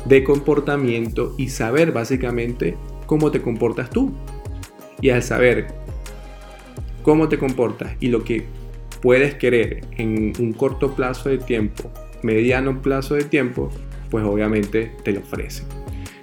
de 0.07 0.25
comportamiento 0.25 1.35
y 1.37 1.51
saber 1.51 1.93
básicamente 1.93 2.75
cómo 3.05 3.31
te 3.31 3.43
comportas 3.43 3.91
tú. 3.91 4.13
Y 5.03 5.11
al 5.11 5.23
saber 5.23 5.82
cómo 7.03 7.29
te 7.29 7.39
comportas 7.39 7.95
y 8.01 8.09
lo 8.09 8.25
que 8.25 8.45
puedes 9.01 9.35
querer 9.35 9.85
en 9.97 10.33
un 10.39 10.53
corto 10.53 10.95
plazo 10.95 11.29
de 11.29 11.39
tiempo, 11.39 11.91
mediano 12.23 12.81
plazo 12.81 13.15
de 13.15 13.25
tiempo, 13.25 13.71
pues 14.11 14.25
obviamente 14.25 14.93
te 15.03 15.13
lo 15.13 15.21
ofrecen. 15.21 15.67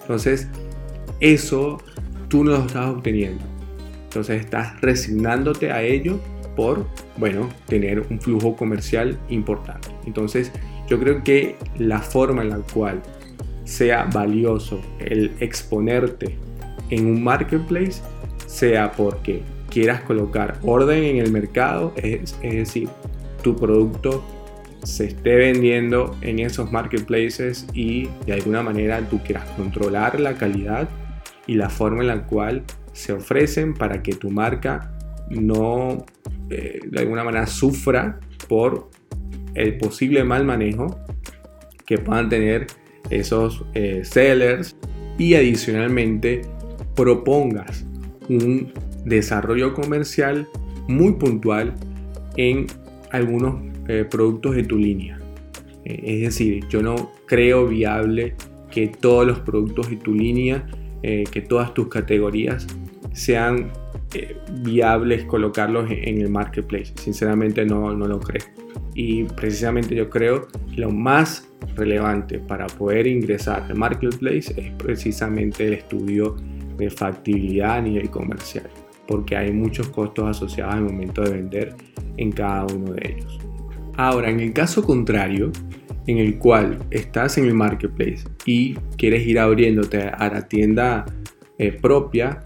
Entonces, 0.02 0.48
eso 1.20 1.82
tú 2.30 2.44
no 2.44 2.52
lo 2.52 2.66
estás 2.66 2.88
obteniendo. 2.88 3.44
Entonces 4.06 4.42
estás 4.42 4.80
resignándote 4.82 5.72
a 5.72 5.84
ello 5.84 6.20
por, 6.56 6.86
bueno, 7.18 7.50
tener 7.68 8.00
un 8.10 8.20
flujo 8.20 8.56
comercial 8.56 9.20
importante. 9.30 9.90
Entonces 10.06 10.52
yo 10.88 11.00
creo 11.00 11.24
que 11.24 11.56
la 11.78 12.00
forma 12.00 12.42
en 12.42 12.50
la 12.50 12.58
cual 12.74 13.02
sea 13.66 14.06
valioso 14.06 14.82
el 15.00 15.32
exponerte 15.40 16.36
en 16.90 17.06
un 17.06 17.24
marketplace, 17.24 18.02
sea 18.48 18.92
porque 18.92 19.44
quieras 19.70 20.02
colocar 20.02 20.60
orden 20.64 21.04
en 21.04 21.18
el 21.18 21.32
mercado, 21.32 21.94
es, 21.96 22.40
decir, 22.42 22.90
tu 23.44 23.56
producto 23.56 24.24
se 24.84 25.08
esté 25.08 25.36
vendiendo 25.36 26.16
en 26.22 26.40
esos 26.40 26.72
marketplaces 26.72 27.68
y 27.74 28.08
de 28.26 28.34
alguna 28.34 28.64
manera 28.64 29.02
tú 29.10 29.20
quieras 29.24 29.46
controlar 29.52 30.20
la 30.20 30.36
calidad 30.36 30.90
y 31.48 31.56
la 31.56 31.70
forma 31.70 32.02
en 32.02 32.08
la 32.08 32.26
cual 32.26 32.64
se 32.94 33.14
ofrecen 33.14 33.74
para 33.74 34.02
que 34.02 34.14
tu 34.14 34.30
marca 34.30 34.94
no 35.30 36.06
eh, 36.50 36.80
de 36.86 37.00
alguna 37.00 37.24
manera 37.24 37.46
sufra 37.46 38.20
por 38.48 38.90
el 39.54 39.78
posible 39.78 40.24
mal 40.24 40.46
manejo 40.46 41.00
que 41.86 41.98
puedan 41.98 42.30
tener 42.30 42.68
esos 43.10 43.66
eh, 43.74 44.02
sellers 44.04 44.76
y 45.18 45.36
adicionalmente 45.36 46.42
propongas 46.96 47.86
un 48.30 48.72
desarrollo 49.10 49.74
comercial 49.74 50.48
muy 50.88 51.14
puntual 51.14 51.74
en 52.38 52.68
algunos 53.12 53.62
eh, 53.88 54.06
productos 54.10 54.56
de 54.56 54.64
tu 54.64 54.78
línea. 54.78 55.20
es 55.84 56.22
decir, 56.22 56.64
yo 56.70 56.82
no 56.82 57.12
creo 57.26 57.68
viable 57.68 58.36
que 58.70 58.88
todos 58.88 59.26
los 59.26 59.40
productos 59.40 59.90
de 59.90 59.96
tu 59.98 60.14
línea 60.14 60.66
eh, 61.02 61.24
que 61.32 61.42
todas 61.42 61.74
tus 61.74 61.88
categorías 61.88 62.68
sean 63.14 63.72
eh, 64.14 64.36
viables 64.62 65.24
colocarlos 65.26 65.90
en 65.90 66.20
el 66.20 66.30
marketplace. 66.30 66.94
Sinceramente 66.96 67.66
no, 67.66 67.96
no 67.96 68.06
lo 68.06 68.20
creo. 68.20 68.44
Y 68.96 69.24
precisamente 69.24 69.96
yo 69.96 70.10
creo 70.10 70.48
que 70.48 70.82
lo 70.82 70.92
más 70.92 71.50
relevante 71.76 72.40
para 72.40 72.68
poder 72.68 73.08
ingresar 73.08 73.64
al 73.64 73.78
marketplace 73.78 74.54
es 74.58 74.72
precisamente 74.74 75.68
el 75.68 75.74
estudio 75.74 76.36
de 76.76 76.90
factibilidad 76.90 77.78
a 77.78 77.82
nivel 77.82 78.10
comercial, 78.10 78.70
porque 79.10 79.36
hay 79.36 79.52
muchos 79.52 79.90
costos 79.90 80.30
asociados 80.30 80.76
al 80.76 80.84
momento 80.84 81.24
de 81.24 81.32
vender 81.32 81.74
en 82.18 82.32
cada 82.32 82.68
uno 82.68 82.94
de 82.94 83.16
ellos. 83.16 83.40
Ahora, 83.98 84.30
en 84.30 84.40
el 84.40 84.54
caso 84.54 84.84
contrario, 84.84 85.52
en 86.06 86.20
el 86.20 86.38
cual 86.38 86.78
estás 86.92 87.40
en 87.40 87.46
el 87.46 87.56
marketplace 87.56 88.20
y 88.46 88.76
quieres 88.98 89.26
ir 89.26 89.40
abriéndote 89.40 90.04
a 90.04 90.30
la 90.30 90.48
tienda 90.48 91.08
eh, 91.58 91.72
propia, 91.72 92.46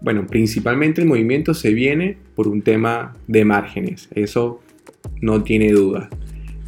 bueno, 0.00 0.24
principalmente 0.24 1.00
el 1.00 1.08
movimiento 1.08 1.52
se 1.52 1.74
viene 1.74 2.16
por 2.36 2.46
un 2.46 2.62
tema 2.62 3.14
de 3.26 3.44
márgenes, 3.44 4.08
eso 4.14 4.60
no 5.20 5.42
tiene 5.42 5.72
duda. 5.72 6.08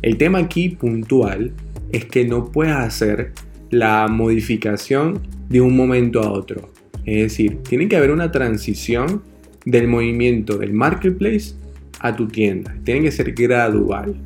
El 0.02 0.16
tema 0.16 0.38
aquí 0.38 0.70
puntual 0.70 1.52
es 1.92 2.04
que 2.04 2.25
no 2.25 2.50
puedes 2.50 2.75
hacer 2.75 3.30
la 3.70 4.08
modificación 4.08 5.20
de 5.49 5.60
un 5.60 5.76
momento 5.76 6.20
a 6.20 6.32
otro. 6.32 6.72
Es 7.04 7.23
decir, 7.23 7.59
tiene 7.69 7.88
que 7.88 7.97
haber 7.97 8.11
una 8.11 8.30
transición 8.30 9.23
del 9.64 9.88
movimiento 9.88 10.59
del 10.59 10.73
marketplace 10.73 11.54
a 12.00 12.14
tu 12.14 12.28
tienda. 12.28 12.75
Tiene 12.85 13.02
que 13.02 13.12
ser 13.12 13.33
gradual. 13.33 14.16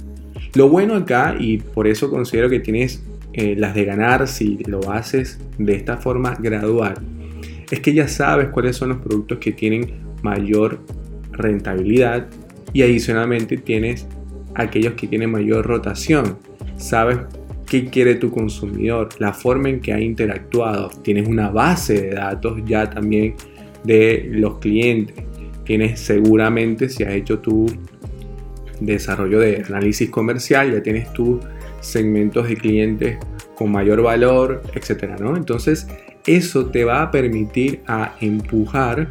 Lo 0.54 0.68
bueno 0.68 0.94
acá, 0.94 1.36
y 1.38 1.58
por 1.58 1.86
eso 1.86 2.10
considero 2.10 2.48
que 2.48 2.60
tienes 2.60 3.02
eh, 3.32 3.56
las 3.56 3.74
de 3.74 3.84
ganar 3.84 4.28
si 4.28 4.58
lo 4.66 4.92
haces 4.92 5.40
de 5.58 5.74
esta 5.74 5.96
forma 5.96 6.36
gradual, 6.36 6.94
es 7.70 7.80
que 7.80 7.92
ya 7.92 8.06
sabes 8.06 8.48
cuáles 8.48 8.76
son 8.76 8.90
los 8.90 8.98
productos 8.98 9.38
que 9.38 9.52
tienen 9.52 9.94
mayor 10.22 10.78
rentabilidad 11.32 12.28
y 12.72 12.82
adicionalmente 12.82 13.56
tienes 13.56 14.06
aquellos 14.54 14.94
que 14.94 15.08
tienen 15.08 15.30
mayor 15.30 15.66
rotación. 15.66 16.38
Sabes 16.76 17.18
qué 17.66 17.86
quiere 17.86 18.16
tu 18.16 18.30
consumidor, 18.30 19.08
la 19.18 19.32
forma 19.32 19.68
en 19.68 19.80
que 19.80 19.92
ha 19.92 20.00
interactuado. 20.00 20.90
Tienes 21.02 21.28
una 21.28 21.50
base 21.50 21.94
de 21.94 22.10
datos 22.10 22.60
ya 22.64 22.88
también 22.88 23.34
de 23.82 24.28
los 24.30 24.58
clientes. 24.58 25.16
Tienes 25.64 26.00
seguramente, 26.00 26.88
si 26.88 27.04
has 27.04 27.14
hecho 27.14 27.38
tu 27.38 27.66
desarrollo 28.80 29.40
de 29.40 29.64
análisis 29.66 30.10
comercial, 30.10 30.72
ya 30.72 30.82
tienes 30.82 31.12
tus 31.12 31.40
segmentos 31.80 32.48
de 32.48 32.56
clientes 32.56 33.18
con 33.54 33.70
mayor 33.70 34.02
valor, 34.02 34.62
etcétera, 34.74 35.16
¿no? 35.18 35.36
Entonces, 35.36 35.86
eso 36.26 36.66
te 36.66 36.84
va 36.84 37.02
a 37.02 37.10
permitir 37.10 37.80
a 37.86 38.14
empujar 38.20 39.08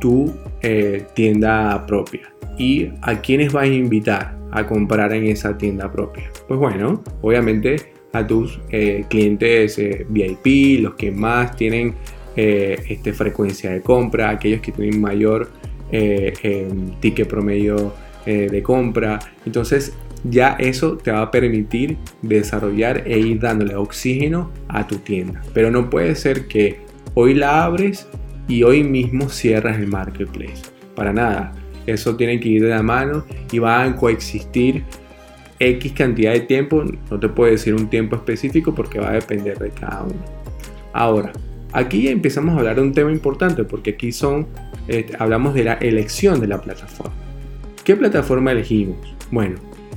tu 0.00 0.32
eh, 0.62 1.06
tienda 1.14 1.84
propia. 1.86 2.32
¿Y 2.58 2.90
a 3.02 3.20
quiénes 3.20 3.52
vas 3.52 3.64
a 3.64 3.66
invitar 3.66 4.36
a 4.52 4.66
comprar 4.66 5.12
en 5.12 5.26
esa 5.26 5.56
tienda 5.56 5.90
propia? 5.90 6.30
Pues 6.48 6.60
bueno, 6.60 7.02
obviamente 7.22 7.92
a 8.12 8.26
tus 8.26 8.60
eh, 8.70 9.04
clientes 9.08 9.78
eh, 9.78 10.06
VIP, 10.08 10.82
los 10.82 10.94
que 10.94 11.10
más 11.10 11.56
tienen 11.56 11.94
este, 12.36 13.12
frecuencia 13.12 13.70
de 13.70 13.80
compra, 13.80 14.30
aquellos 14.30 14.60
que 14.60 14.72
tienen 14.72 15.00
mayor 15.00 15.50
em, 15.92 16.98
ticket 17.00 17.28
promedio 17.28 17.94
de 18.26 18.62
compra. 18.62 19.20
Entonces 19.46 19.94
ya 20.24 20.56
eso 20.58 20.96
te 20.96 21.12
va 21.12 21.22
a 21.22 21.30
permitir 21.30 21.98
desarrollar 22.22 23.02
e 23.06 23.18
ir 23.18 23.40
dándole 23.40 23.76
oxígeno 23.76 24.50
a 24.68 24.86
tu 24.86 24.96
tienda. 24.98 25.42
Pero 25.52 25.70
no 25.70 25.90
puede 25.90 26.14
ser 26.14 26.48
que 26.48 26.80
hoy 27.14 27.34
la 27.34 27.64
abres 27.64 28.08
y 28.48 28.62
hoy 28.62 28.82
mismo 28.82 29.28
cierras 29.28 29.78
el 29.78 29.86
marketplace. 29.86 30.62
Para 30.94 31.12
nada. 31.12 31.52
Eso 31.86 32.16
tiene 32.16 32.40
que 32.40 32.48
ir 32.48 32.62
de 32.62 32.70
la 32.70 32.82
mano 32.82 33.24
y 33.52 33.58
va 33.58 33.82
a 33.82 33.94
coexistir 33.94 34.84
X 35.58 35.92
cantidad 35.92 36.32
de 36.32 36.40
tiempo. 36.40 36.84
No 37.10 37.20
te 37.20 37.28
puedo 37.28 37.50
decir 37.50 37.74
un 37.74 37.88
tiempo 37.88 38.16
específico 38.16 38.74
porque 38.74 38.98
va 38.98 39.10
a 39.10 39.12
depender 39.14 39.58
de 39.58 39.70
cada 39.70 40.04
uno. 40.04 40.24
Ahora, 40.92 41.32
aquí 41.72 42.08
empezamos 42.08 42.54
a 42.54 42.58
hablar 42.58 42.76
de 42.76 42.82
un 42.82 42.92
tema 42.92 43.10
importante 43.10 43.64
porque 43.64 43.90
aquí 43.90 44.12
son, 44.12 44.46
eh, 44.88 45.06
hablamos 45.18 45.54
de 45.54 45.64
la 45.64 45.74
elección 45.74 46.40
de 46.40 46.46
la 46.46 46.60
plataforma. 46.60 47.14
¿Qué 47.84 47.96
plataforma 47.96 48.52
elegimos? 48.52 48.96
Bueno, 49.30 49.56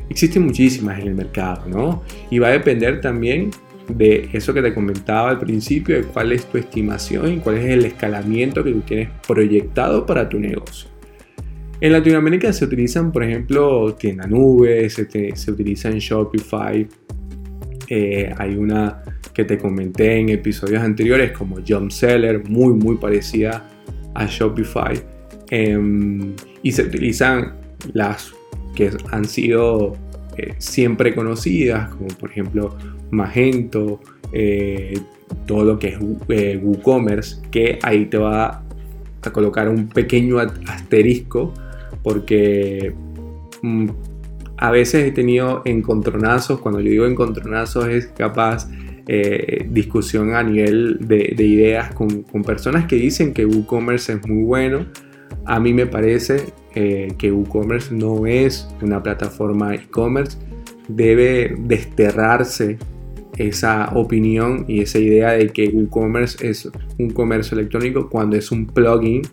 Existen 0.09 0.45
muchísimas 0.45 0.99
en 0.99 1.07
el 1.07 1.15
mercado, 1.15 1.63
¿no? 1.67 2.03
Y 2.29 2.39
va 2.39 2.47
a 2.47 2.51
depender 2.51 3.01
también 3.01 3.51
de 3.89 4.29
eso 4.33 4.53
que 4.53 4.61
te 4.61 4.73
comentaba 4.73 5.29
al 5.29 5.39
principio, 5.39 5.97
de 5.97 6.03
cuál 6.03 6.31
es 6.31 6.45
tu 6.45 6.57
estimación 6.57 7.33
y 7.33 7.37
cuál 7.37 7.57
es 7.57 7.65
el 7.65 7.85
escalamiento 7.85 8.63
que 8.63 8.71
tú 8.71 8.81
tienes 8.81 9.09
proyectado 9.27 10.05
para 10.05 10.27
tu 10.27 10.39
negocio. 10.39 10.89
En 11.79 11.91
Latinoamérica 11.91 12.51
se 12.53 12.65
utilizan, 12.65 13.11
por 13.11 13.23
ejemplo, 13.23 13.93
tienda 13.93 14.25
nube, 14.25 14.89
se, 14.89 15.03
utiliza 15.51 15.91
Shopify. 15.91 16.87
Eh, 17.87 18.33
hay 18.35 18.55
una 18.55 19.03
que 19.31 19.45
te 19.45 19.59
comenté 19.59 20.17
en 20.17 20.29
episodios 20.29 20.81
anteriores 20.81 21.31
como 21.33 21.57
Jump 21.65 21.91
Seller, 21.91 22.43
muy 22.49 22.73
muy 22.73 22.97
parecida 22.97 23.63
a 24.15 24.25
Shopify. 24.25 24.99
Em, 25.51 26.33
y 26.63 26.71
se 26.71 26.81
utilizan 26.81 27.53
las 27.93 28.33
que 28.75 28.89
han 29.11 29.25
sido 29.25 29.95
eh, 30.35 30.55
siempre 30.57 31.13
conocidas, 31.13 31.89
como 31.93 32.07
por 32.07 32.31
ejemplo 32.31 32.75
Magento, 33.11 34.01
eh, 34.31 34.99
todo 35.45 35.63
lo 35.63 35.77
que 35.77 35.89
es 35.89 35.99
WooCommerce, 35.99 37.37
que 37.51 37.77
ahí 37.83 38.07
te 38.07 38.17
va 38.17 38.63
a 39.21 39.31
colocar 39.31 39.69
un 39.69 39.89
pequeño 39.89 40.39
asterisco 40.39 41.53
porque 42.03 42.93
mm, 43.61 43.89
a 44.57 44.71
veces 44.71 45.07
he 45.07 45.11
tenido 45.11 45.61
encontronazos, 45.65 46.59
cuando 46.59 46.79
yo 46.79 46.89
digo 46.89 47.05
encontronazos 47.05 47.87
es 47.87 48.07
capaz 48.07 48.67
discusión 49.69 50.35
a 50.35 50.43
nivel 50.43 50.97
de, 50.99 51.33
ideas 51.37 51.93
con, 51.93 52.23
con, 52.23 52.43
personas 52.43 52.87
que 52.87 52.97
dicen 52.97 53.33
que 53.33 53.45
WooCommerce 53.45 54.11
es 54.11 54.27
muy 54.27 54.43
bueno. 54.43 54.85
A 55.45 55.61
mí 55.61 55.73
me 55.73 55.85
parece 55.85 56.51
eh, 56.79 57.13
que 57.17 57.31
WooCommerce 57.31 57.95
no 57.95 58.27
es 58.27 58.67
una 58.83 59.01
plataforma 59.01 59.73
e-commerce, 59.73 60.37
debe 60.87 61.55
desterrarse 61.57 62.77
esa 63.35 63.89
opinión 63.95 64.65
y 64.67 64.81
esa 64.81 64.99
idea 64.99 65.31
de 65.31 65.49
que 65.49 65.69
WooCommerce 65.69 66.47
es 66.47 66.69
un 66.99 67.09
comercio 67.09 67.57
electrónico 67.57 68.09
cuando 68.09 68.35
es 68.35 68.51
un 68.51 68.67
plugin 68.67 69.23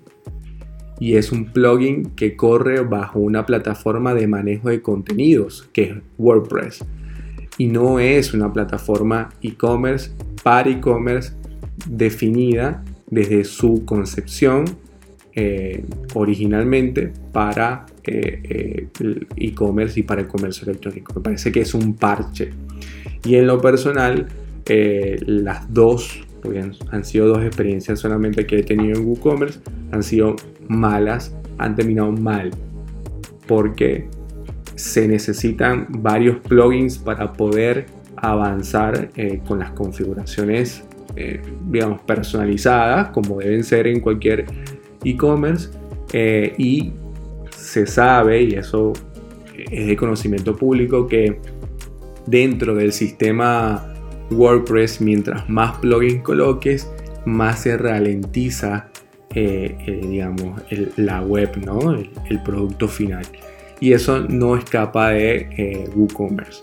y 1.00 1.16
es 1.16 1.32
un 1.32 1.46
plugin 1.46 2.10
que 2.10 2.36
corre 2.36 2.80
bajo 2.80 3.18
una 3.18 3.46
plataforma 3.46 4.14
de 4.14 4.26
manejo 4.26 4.68
de 4.68 4.82
contenidos 4.82 5.68
que 5.72 5.82
es 5.82 5.94
WordPress 6.18 6.84
y 7.58 7.66
no 7.66 7.98
es 7.98 8.34
una 8.34 8.52
plataforma 8.52 9.30
e-commerce 9.42 10.10
para 10.42 10.70
e-commerce 10.70 11.32
definida 11.86 12.84
desde 13.10 13.44
su 13.44 13.84
concepción 13.84 14.64
eh, 15.36 15.84
originalmente 16.14 17.12
para 17.32 17.86
eh, 18.04 18.40
eh, 19.00 19.26
e-commerce 19.36 19.98
y 19.98 20.04
para 20.04 20.20
el 20.20 20.28
comercio 20.28 20.64
electrónico. 20.68 21.12
Me 21.16 21.20
parece 21.22 21.50
que 21.50 21.62
es 21.62 21.74
un 21.74 21.94
parche. 21.94 22.50
Y 23.24 23.34
en 23.34 23.48
lo 23.48 23.60
personal, 23.60 24.28
las 24.66 25.72
dos, 25.74 26.20
han, 26.90 27.04
sido 27.04 27.26
dos 27.26 27.42
experiencias 27.42 27.98
solamente 27.98 28.46
que 28.46 28.60
he 28.60 28.62
tenido 28.62 28.96
en 28.96 29.06
WooCommerce, 29.06 29.58
han 29.90 30.04
sido 30.04 30.36
malas, 30.68 31.36
han 31.58 31.74
terminado 31.74 32.12
mal, 32.12 32.50
porque 33.46 34.08
se 34.74 35.06
necesitan 35.06 35.86
varios 35.90 36.38
plugins 36.38 36.98
para 36.98 37.32
poder 37.32 37.86
avanzar 38.16 39.10
con 39.46 39.58
las 39.60 39.70
configuraciones, 39.70 40.82
digamos, 41.68 42.00
personalizadas, 42.00 43.10
como 43.10 43.38
deben 43.38 43.62
ser 43.62 43.86
en 43.86 44.00
cualquier 44.00 44.46
e-commerce 45.04 45.70
eh, 46.12 46.54
y 46.58 46.92
se 47.56 47.86
sabe, 47.86 48.42
y 48.42 48.54
eso 48.54 48.92
es 49.70 49.86
de 49.86 49.96
conocimiento 49.96 50.56
público, 50.56 51.06
que 51.06 51.40
dentro 52.26 52.74
del 52.74 52.92
sistema 52.92 53.94
WordPress, 54.30 55.00
mientras 55.00 55.48
más 55.48 55.78
plugins 55.78 56.22
coloques, 56.22 56.90
más 57.26 57.62
se 57.62 57.76
ralentiza 57.76 58.90
eh, 59.34 59.76
eh, 59.86 60.00
digamos, 60.08 60.62
la 60.96 61.22
web, 61.22 61.56
¿no? 61.64 61.94
El, 61.94 62.42
producto 62.44 62.88
final. 62.88 63.24
Y 63.80 63.92
eso 63.92 64.20
no 64.20 64.56
escapa 64.56 65.10
de 65.10 65.88
WooCommerce. 65.94 66.62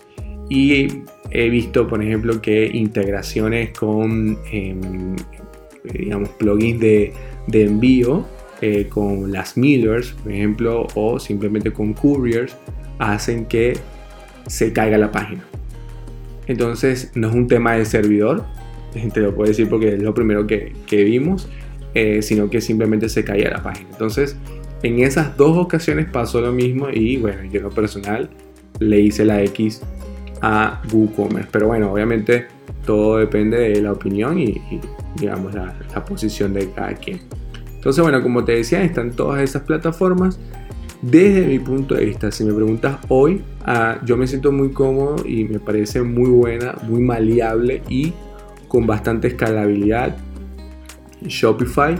Y 0.50 1.04
he 1.30 1.50
visto, 1.50 1.88
por 1.88 2.04
ejemplo, 2.04 2.42
que 2.42 2.66
integraciones 2.66 3.72
con, 3.72 4.38
em, 4.52 5.16
digamos, 5.94 6.30
plugins 6.30 6.80
de 6.80 7.14
de 7.48 7.66
envío 7.66 8.26
eh, 8.62 8.88
con 8.88 9.32
las 9.32 9.58
Millers, 9.58 10.12
por 10.12 10.32
ejemplo, 10.32 10.88
o 10.96 11.20
simplemente 11.20 11.72
con 11.72 11.94
couriers, 11.94 12.56
hacen 13.00 13.46
que 13.46 13.78
se 14.48 14.72
caiga 14.72 14.98
la 14.98 15.12
página. 15.12 15.44
Entonces, 16.48 17.12
no 17.16 17.30
es 17.30 17.34
un 17.34 17.48
tema 17.48 17.74
de 17.74 17.86
servidor, 17.86 18.46
te 19.14 19.20
lo 19.20 19.34
puedo 19.34 19.50
decir 19.50 19.68
porque 19.70 19.96
es 19.96 20.02
lo 20.02 20.14
primero 20.14 20.46
que, 20.46 20.74
vimos, 20.92 21.50
eh, 21.94 22.22
sino 22.22 22.50
que 22.50 22.62
simplemente 22.62 23.10
se 23.10 23.24
caía 23.24 23.50
la 23.50 23.64
página. 23.64 23.90
Entonces, 23.92 24.38
en 24.84 25.00
esas 25.00 25.38
dos 25.38 25.58
ocasiones 25.58 26.10
pasó 26.10 26.42
lo 26.42 26.52
mismo 26.52 26.90
y 26.90 27.18
bueno, 27.18 27.44
yo 27.44 27.58
en 27.58 27.64
lo 27.64 27.70
personal 27.70 28.30
le 28.80 29.00
hice 29.00 29.26
la 29.26 29.44
X 29.44 29.82
a 30.42 30.82
WooCommerce. 30.92 31.50
Pero 31.52 31.68
bueno, 31.68 31.92
obviamente 31.92 32.48
todo 32.86 33.18
depende 33.18 33.58
de 33.58 33.82
la 33.82 33.92
opinión 33.92 34.40
y, 34.40 34.62
digamos 35.20 35.54
la, 35.54 35.76
posición 36.06 36.54
de 36.54 36.70
cada 36.72 36.94
quien. 36.94 37.20
Entonces, 37.76 38.02
bueno, 38.02 38.22
como 38.22 38.44
te 38.44 38.54
decía, 38.54 38.84
están 38.84 39.12
todas 39.12 39.42
esas 39.42 39.64
plataformas. 39.64 40.40
Desde 41.02 41.48
mi 41.48 41.58
punto 41.58 41.96
de 41.96 42.06
vista, 42.06 42.32
si 42.32 42.44
me 42.44 42.54
preguntas 42.54 42.98
hoy, 43.08 43.42
ah, 43.66 44.00
yo 44.06 44.18
me 44.18 44.28
siento 44.28 44.52
muy 44.52 44.72
cómodo 44.72 45.16
y 45.26 45.46
me 45.46 45.60
parece 45.60 46.04
muy 46.04 46.30
buena, 46.30 46.76
muy 46.84 47.02
maleable 47.02 47.82
y 47.90 48.14
con 48.68 48.86
bastante 48.86 49.28
escalabilidad. 49.30 50.16
Shopify 51.26 51.96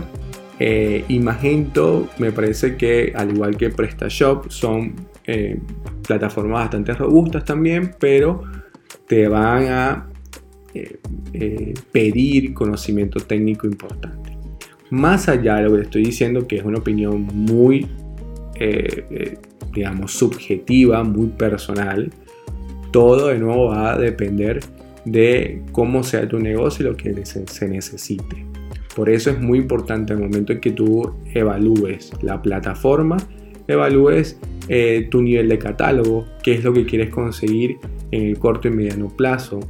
eh, 0.58 1.04
y 1.08 1.18
Magento 1.18 2.08
me 2.18 2.30
parece 2.30 2.76
que 2.76 3.12
al 3.16 3.34
igual 3.34 3.56
que 3.56 3.70
PrestaShop 3.70 4.50
son 4.50 4.94
eh, 5.26 5.58
plataformas 6.06 6.60
bastante 6.64 6.94
robustas 6.94 7.44
también, 7.44 7.94
pero 7.98 8.42
te 9.08 9.26
van 9.28 9.64
a 9.68 10.08
eh, 10.74 11.74
pedir 11.90 12.54
conocimiento 12.54 13.20
técnico 13.20 13.66
importante. 13.66 14.36
Más 14.90 15.28
allá 15.28 15.56
de 15.56 15.62
lo 15.64 15.74
que 15.74 15.82
estoy 15.82 16.04
diciendo, 16.04 16.46
que 16.46 16.58
es 16.58 16.64
una 16.64 16.78
opinión 16.78 17.22
muy, 17.22 17.88
digamos, 19.72 20.12
subjetiva, 20.12 21.02
muy 21.02 21.28
personal, 21.28 22.10
todo 22.92 23.28
de 23.28 23.38
nuevo 23.38 23.68
va 23.68 23.94
a 23.94 23.98
depender 23.98 24.60
de 25.06 25.62
cómo 25.72 26.04
sea 26.04 26.28
tu 26.28 26.38
negocio 26.38 26.86
y 26.86 26.90
lo 26.90 26.96
que 26.96 27.24
se 27.24 27.68
necesite. 27.68 28.51
Por 28.94 29.08
eso 29.08 29.30
es 29.30 29.40
muy 29.40 29.58
importante 29.58 30.12
el 30.12 30.20
momento 30.20 30.52
en 30.52 30.60
que 30.60 30.70
tú 30.70 31.14
evalúes 31.32 32.12
la 32.22 32.42
plataforma, 32.42 33.16
evalúes 33.66 34.38
eh, 34.68 35.08
tu 35.10 35.22
nivel 35.22 35.48
de 35.48 35.58
catálogo, 35.58 36.26
qué 36.42 36.54
es 36.54 36.64
lo 36.64 36.72
que 36.72 36.84
quieres 36.84 37.10
conseguir 37.10 37.78
en 38.10 38.26
el 38.26 38.38
corto 38.38 38.68
y 38.68 38.70
mediano 38.70 39.08
plazo, 39.08 39.60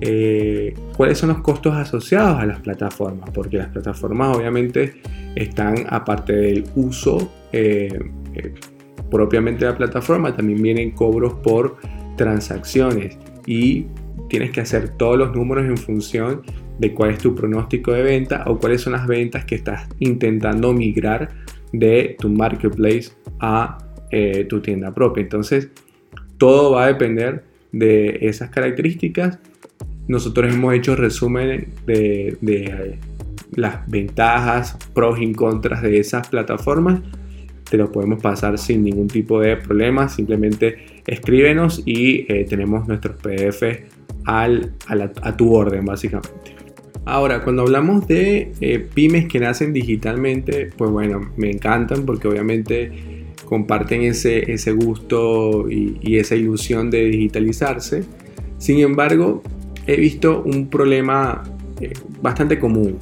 eh, 0.00 0.74
cuáles 0.96 1.18
son 1.18 1.28
los 1.30 1.38
costos 1.38 1.74
asociados 1.74 2.40
a 2.40 2.46
las 2.46 2.60
plataformas, 2.60 3.30
porque 3.30 3.58
las 3.58 3.68
plataformas 3.68 4.36
obviamente 4.36 4.94
están 5.36 5.86
aparte 5.88 6.32
del 6.32 6.64
uso 6.74 7.30
eh, 7.52 7.98
propiamente 9.10 9.64
de 9.64 9.70
la 9.70 9.76
plataforma, 9.76 10.34
también 10.34 10.62
vienen 10.62 10.90
cobros 10.90 11.34
por 11.34 11.76
transacciones 12.16 13.18
y 13.46 13.86
tienes 14.28 14.50
que 14.50 14.60
hacer 14.60 14.90
todos 14.90 15.18
los 15.18 15.34
números 15.34 15.66
en 15.66 15.76
función 15.76 16.42
de 16.78 16.92
cuál 16.92 17.10
es 17.10 17.18
tu 17.18 17.34
pronóstico 17.34 17.92
de 17.92 18.02
venta 18.02 18.44
o 18.46 18.58
cuáles 18.58 18.82
son 18.82 18.94
las 18.94 19.06
ventas 19.06 19.44
que 19.44 19.54
estás 19.54 19.88
intentando 19.98 20.72
migrar 20.72 21.30
de 21.72 22.16
tu 22.18 22.28
marketplace 22.28 23.12
a 23.40 23.78
eh, 24.10 24.44
tu 24.48 24.60
tienda 24.60 24.92
propia. 24.94 25.22
Entonces, 25.22 25.68
todo 26.38 26.72
va 26.72 26.84
a 26.84 26.86
depender 26.88 27.44
de 27.72 28.18
esas 28.22 28.50
características. 28.50 29.38
Nosotros 30.06 30.52
hemos 30.52 30.74
hecho 30.74 30.96
resumen 30.96 31.68
de, 31.86 32.36
de 32.40 32.98
las 33.56 33.88
ventajas, 33.88 34.76
pros 34.92 35.20
y 35.20 35.32
contras 35.32 35.82
de 35.82 35.98
esas 35.98 36.28
plataformas. 36.28 37.00
Te 37.68 37.76
lo 37.76 37.90
podemos 37.90 38.22
pasar 38.22 38.58
sin 38.58 38.84
ningún 38.84 39.08
tipo 39.08 39.40
de 39.40 39.56
problema. 39.56 40.08
Simplemente 40.08 41.02
escríbenos 41.06 41.82
y 41.84 42.26
eh, 42.32 42.46
tenemos 42.48 42.86
nuestros 42.86 43.16
PDF 43.16 43.62
al, 44.24 44.74
a 44.88 45.36
tu 45.36 45.54
orden, 45.54 45.84
básicamente. 45.84 46.53
Ahora, 47.06 47.42
cuando 47.42 47.62
hablamos 47.62 48.06
de 48.08 48.52
eh, 48.60 48.78
pymes 48.78 49.28
que 49.28 49.38
nacen 49.38 49.72
digitalmente, 49.72 50.70
pues 50.76 50.90
bueno, 50.90 51.30
me 51.36 51.50
encantan 51.50 52.06
porque 52.06 52.28
obviamente 52.28 53.24
comparten 53.44 54.02
ese, 54.02 54.50
ese 54.50 54.72
gusto 54.72 55.70
y, 55.70 56.16
esa 56.16 56.34
ilusión 56.34 56.90
de 56.90 57.04
digitalizarse. 57.04 58.04
Sin 58.58 58.78
embargo, 58.78 59.42
he 59.86 59.96
visto 59.96 60.42
un 60.42 60.68
problema 60.68 61.42
eh, 61.80 61.92
bastante 62.22 62.58
común, 62.58 62.98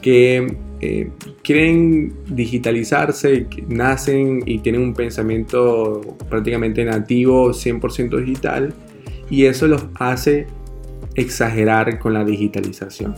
que 0.00 0.56
eh, 0.80 1.10
quieren 1.42 2.14
digitalizarse, 2.26 3.46
nacen 3.68 4.42
y 4.46 4.58
tienen 4.60 4.80
un 4.80 4.94
pensamiento 4.94 6.00
prácticamente 6.30 6.82
nativo, 6.84 7.50
100% 7.50 8.24
digital, 8.24 8.72
y 9.28 9.44
eso 9.44 9.66
los 9.66 9.86
hace 9.96 10.46
exagerar 11.14 11.98
con 11.98 12.14
la 12.14 12.24
digitalización. 12.24 13.14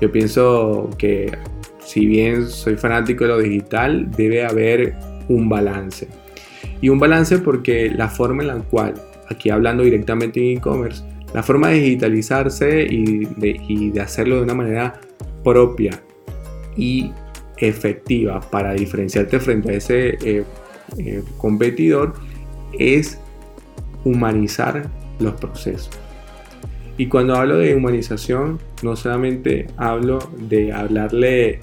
Yo 0.00 0.10
pienso 0.12 0.90
que 0.98 1.36
si 1.80 2.06
bien 2.06 2.46
soy 2.46 2.76
fanático 2.76 3.24
de 3.24 3.30
lo 3.30 3.38
digital, 3.38 4.10
debe 4.10 4.44
haber 4.44 4.94
un 5.28 5.48
balance. 5.48 6.08
Y 6.80 6.90
un 6.90 6.98
balance 6.98 7.38
porque 7.38 7.90
la 7.90 8.08
forma 8.08 8.42
en 8.42 8.48
la 8.48 8.56
cual, 8.56 8.94
aquí 9.28 9.50
hablando 9.50 9.82
directamente 9.82 10.40
en 10.40 10.58
e-commerce, 10.58 11.02
la 11.34 11.42
forma 11.42 11.68
de 11.68 11.80
digitalizarse 11.80 12.86
y 12.88 13.24
de, 13.24 14.00
hacerlo 14.00 14.36
de 14.36 14.42
una 14.42 14.54
manera 14.54 15.00
propia 15.42 16.00
y 16.76 17.12
efectiva 17.58 18.40
para 18.40 18.72
diferenciarte 18.72 19.40
frente 19.40 19.70
a 19.70 19.74
ese 19.74 20.08
eh, 20.24 20.44
eh, 20.96 21.22
competidor 21.36 22.14
es 22.78 23.18
humanizar 24.04 24.88
los 25.18 25.34
procesos. 25.34 25.90
Y 26.98 27.06
cuando 27.06 27.36
hablo 27.36 27.58
de 27.58 27.74
humanización, 27.76 28.58
no 28.82 28.96
solamente 28.96 29.68
hablo 29.76 30.18
de 30.48 30.72
hablarle 30.72 31.60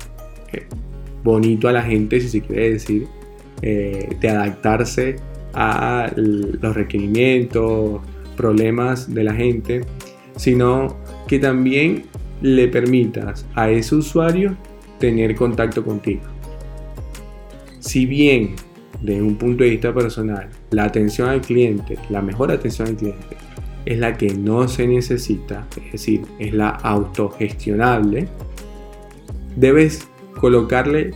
eh, 0.53 0.65
bonito 1.23 1.67
a 1.67 1.73
la 1.73 1.83
gente, 1.83 2.21
si 2.21 2.29
se 2.29 2.41
quiere 2.41 2.71
decir, 2.71 3.07
eh, 3.61 4.15
de 4.19 4.29
adaptarse 4.29 5.17
a 5.53 6.09
los 6.15 6.75
requerimientos, 6.75 8.01
problemas 8.37 9.13
de 9.13 9.23
la 9.25 9.33
gente, 9.33 9.81
sino 10.37 10.97
que 11.27 11.39
también 11.39 12.05
le 12.41 12.69
permitas 12.69 13.45
a 13.55 13.69
ese 13.69 13.95
usuario 13.95 14.55
tener 14.99 15.35
contacto 15.35 15.83
contigo. 15.83 16.21
Si 17.79 18.05
bien, 18.05 18.55
desde 19.01 19.21
un 19.21 19.35
punto 19.35 19.63
de 19.63 19.71
vista 19.71 19.93
personal, 19.93 20.49
la 20.71 20.85
atención 20.85 21.27
al 21.27 21.41
cliente, 21.41 21.97
la 22.09 22.21
mejor 22.21 22.51
atención 22.51 22.87
al 22.89 22.95
cliente, 22.95 23.37
es 23.85 23.99
la 23.99 24.17
que 24.17 24.33
no 24.33 24.67
se 24.67 24.87
necesita, 24.87 25.67
es 25.85 25.91
decir, 25.93 26.21
es 26.39 26.53
la 26.53 26.69
autogestionable, 26.69 28.27
debes 29.55 30.07
colocarle 30.39 31.11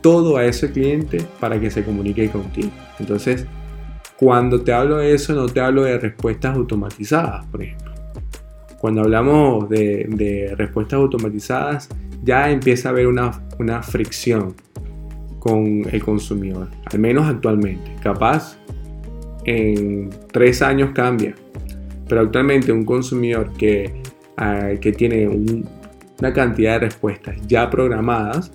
todo 0.00 0.36
a 0.36 0.44
ese 0.44 0.70
cliente 0.72 1.24
para 1.40 1.60
que 1.60 1.70
se 1.70 1.84
comunique 1.84 2.28
contigo. 2.30 2.70
Entonces, 2.98 3.46
cuando 4.16 4.62
te 4.62 4.72
hablo 4.72 4.96
de 4.96 5.14
eso, 5.14 5.32
no 5.32 5.46
te 5.46 5.60
hablo 5.60 5.84
de 5.84 5.98
respuestas 5.98 6.56
automatizadas, 6.56 7.46
por 7.46 7.62
ejemplo. 7.62 7.92
Cuando 8.80 9.02
hablamos 9.02 9.68
de, 9.68 10.54
respuestas 10.56 10.98
automatizadas, 10.98 11.88
ya 12.22 12.50
empieza 12.50 12.88
a 12.88 12.92
haber 12.92 13.06
una, 13.06 13.30
una 13.58 13.82
fricción 13.82 14.54
con 15.38 15.84
el 15.90 16.02
consumidor, 16.02 16.68
al 16.92 16.98
menos 16.98 17.26
actualmente. 17.26 17.94
Capaz 18.02 18.58
en 19.44 20.10
tres 20.32 20.62
años 20.62 20.90
cambia, 20.94 21.34
pero 22.08 22.22
actualmente 22.22 22.72
un 22.72 22.84
consumidor 22.84 23.52
que, 23.52 24.02
ah, 24.36 24.70
que 24.80 24.92
tiene 24.92 25.28
una 25.28 26.32
cantidad 26.32 26.74
de 26.74 26.86
respuestas 26.86 27.36
ya 27.46 27.68
programadas, 27.70 28.52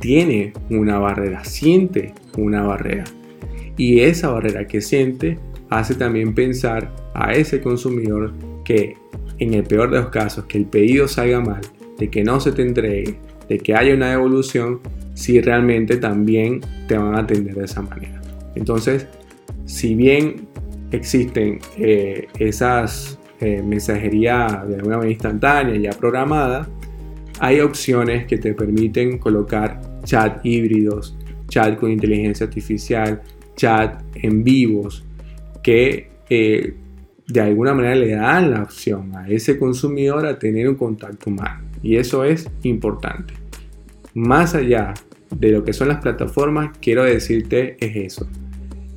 tiene 0.00 0.52
una 0.68 0.98
barrera, 0.98 1.44
siente 1.44 2.14
una 2.36 2.62
barrera. 2.62 3.04
Y 3.76 4.00
esa 4.00 4.30
barrera 4.30 4.66
que 4.66 4.80
siente 4.80 5.38
hace 5.70 5.94
también 5.94 6.34
pensar 6.34 6.92
a 7.14 7.32
ese 7.32 7.60
consumidor 7.60 8.32
que 8.64 8.96
en 9.38 9.54
el 9.54 9.64
peor 9.64 9.90
de 9.90 10.00
los 10.00 10.10
casos, 10.10 10.44
que 10.44 10.58
el 10.58 10.66
pedido 10.66 11.08
salga 11.08 11.40
mal, 11.40 11.62
de 11.98 12.10
que 12.10 12.22
no 12.22 12.40
se 12.40 12.52
te 12.52 12.62
entregue, 12.62 13.16
de 13.48 13.58
que 13.58 13.74
haya 13.74 13.94
una 13.94 14.10
devolución, 14.10 14.80
si 15.14 15.40
realmente 15.40 15.96
también 15.96 16.60
te 16.88 16.96
van 16.96 17.14
a 17.14 17.20
atender 17.20 17.54
de 17.54 17.64
esa 17.64 17.82
manera. 17.82 18.20
Entonces, 18.54 19.06
si 19.64 19.94
bien 19.94 20.48
existen 20.92 21.58
eh, 21.78 22.28
esas 22.38 23.18
eh, 23.40 23.62
mensajería 23.62 24.64
de 24.68 24.76
una 24.82 24.98
manera 24.98 25.10
instantánea 25.10 25.76
ya 25.76 25.98
programada, 25.98 26.68
hay 27.40 27.60
opciones 27.60 28.26
que 28.26 28.38
te 28.38 28.54
permiten 28.54 29.18
colocar 29.18 29.80
chat 30.04 30.44
híbridos, 30.44 31.16
chat 31.48 31.76
con 31.78 31.90
inteligencia 31.90 32.46
artificial, 32.46 33.20
chat 33.56 34.00
en 34.14 34.44
vivos, 34.44 35.04
que 35.62 36.10
eh, 36.30 36.74
de 37.26 37.40
alguna 37.40 37.74
manera 37.74 37.94
le 37.96 38.10
dan 38.10 38.50
la 38.50 38.62
opción 38.62 39.16
a 39.16 39.28
ese 39.28 39.58
consumidor 39.58 40.26
a 40.26 40.38
tener 40.38 40.68
un 40.68 40.76
contacto 40.76 41.30
humano. 41.30 41.64
Y 41.82 41.96
eso 41.96 42.24
es 42.24 42.48
importante. 42.62 43.34
Más 44.14 44.54
allá 44.54 44.94
de 45.34 45.50
lo 45.50 45.64
que 45.64 45.72
son 45.72 45.88
las 45.88 46.00
plataformas, 46.00 46.76
quiero 46.80 47.04
decirte 47.04 47.76
es 47.80 47.96
eso 47.96 48.28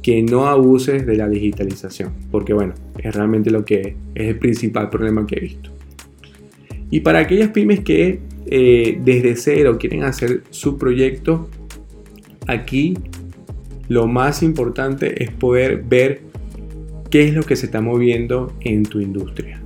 que 0.05 0.21
no 0.21 0.45
abuses 0.45 1.03
de 1.07 1.17
la 1.17 1.27
digitalización, 1.27 2.11
porque 2.29 2.53
bueno, 2.53 2.75
es 2.99 3.15
realmente 3.15 3.49
lo 3.49 3.65
que 3.65 3.95
es 4.13 4.27
el 4.27 4.37
principal 4.37 4.91
problema 4.91 5.25
que 5.25 5.35
he 5.35 5.39
visto. 5.39 5.71
Y 6.91 6.99
para 6.99 7.17
aquellas 7.17 7.49
pymes 7.49 7.79
que 7.79 8.19
eh, 8.45 8.99
desde 9.03 9.35
cero 9.35 9.77
quieren 9.79 10.03
hacer 10.03 10.43
su 10.51 10.77
proyecto, 10.77 11.49
aquí 12.45 12.93
lo 13.87 14.05
más 14.05 14.43
importante 14.43 15.23
es 15.23 15.31
poder 15.31 15.81
ver 15.81 16.21
qué 17.09 17.23
es 17.23 17.33
lo 17.33 17.41
que 17.41 17.55
se 17.55 17.65
está 17.65 17.81
moviendo 17.81 18.53
en 18.59 18.83
tu 18.83 18.99
industria. 19.01 19.59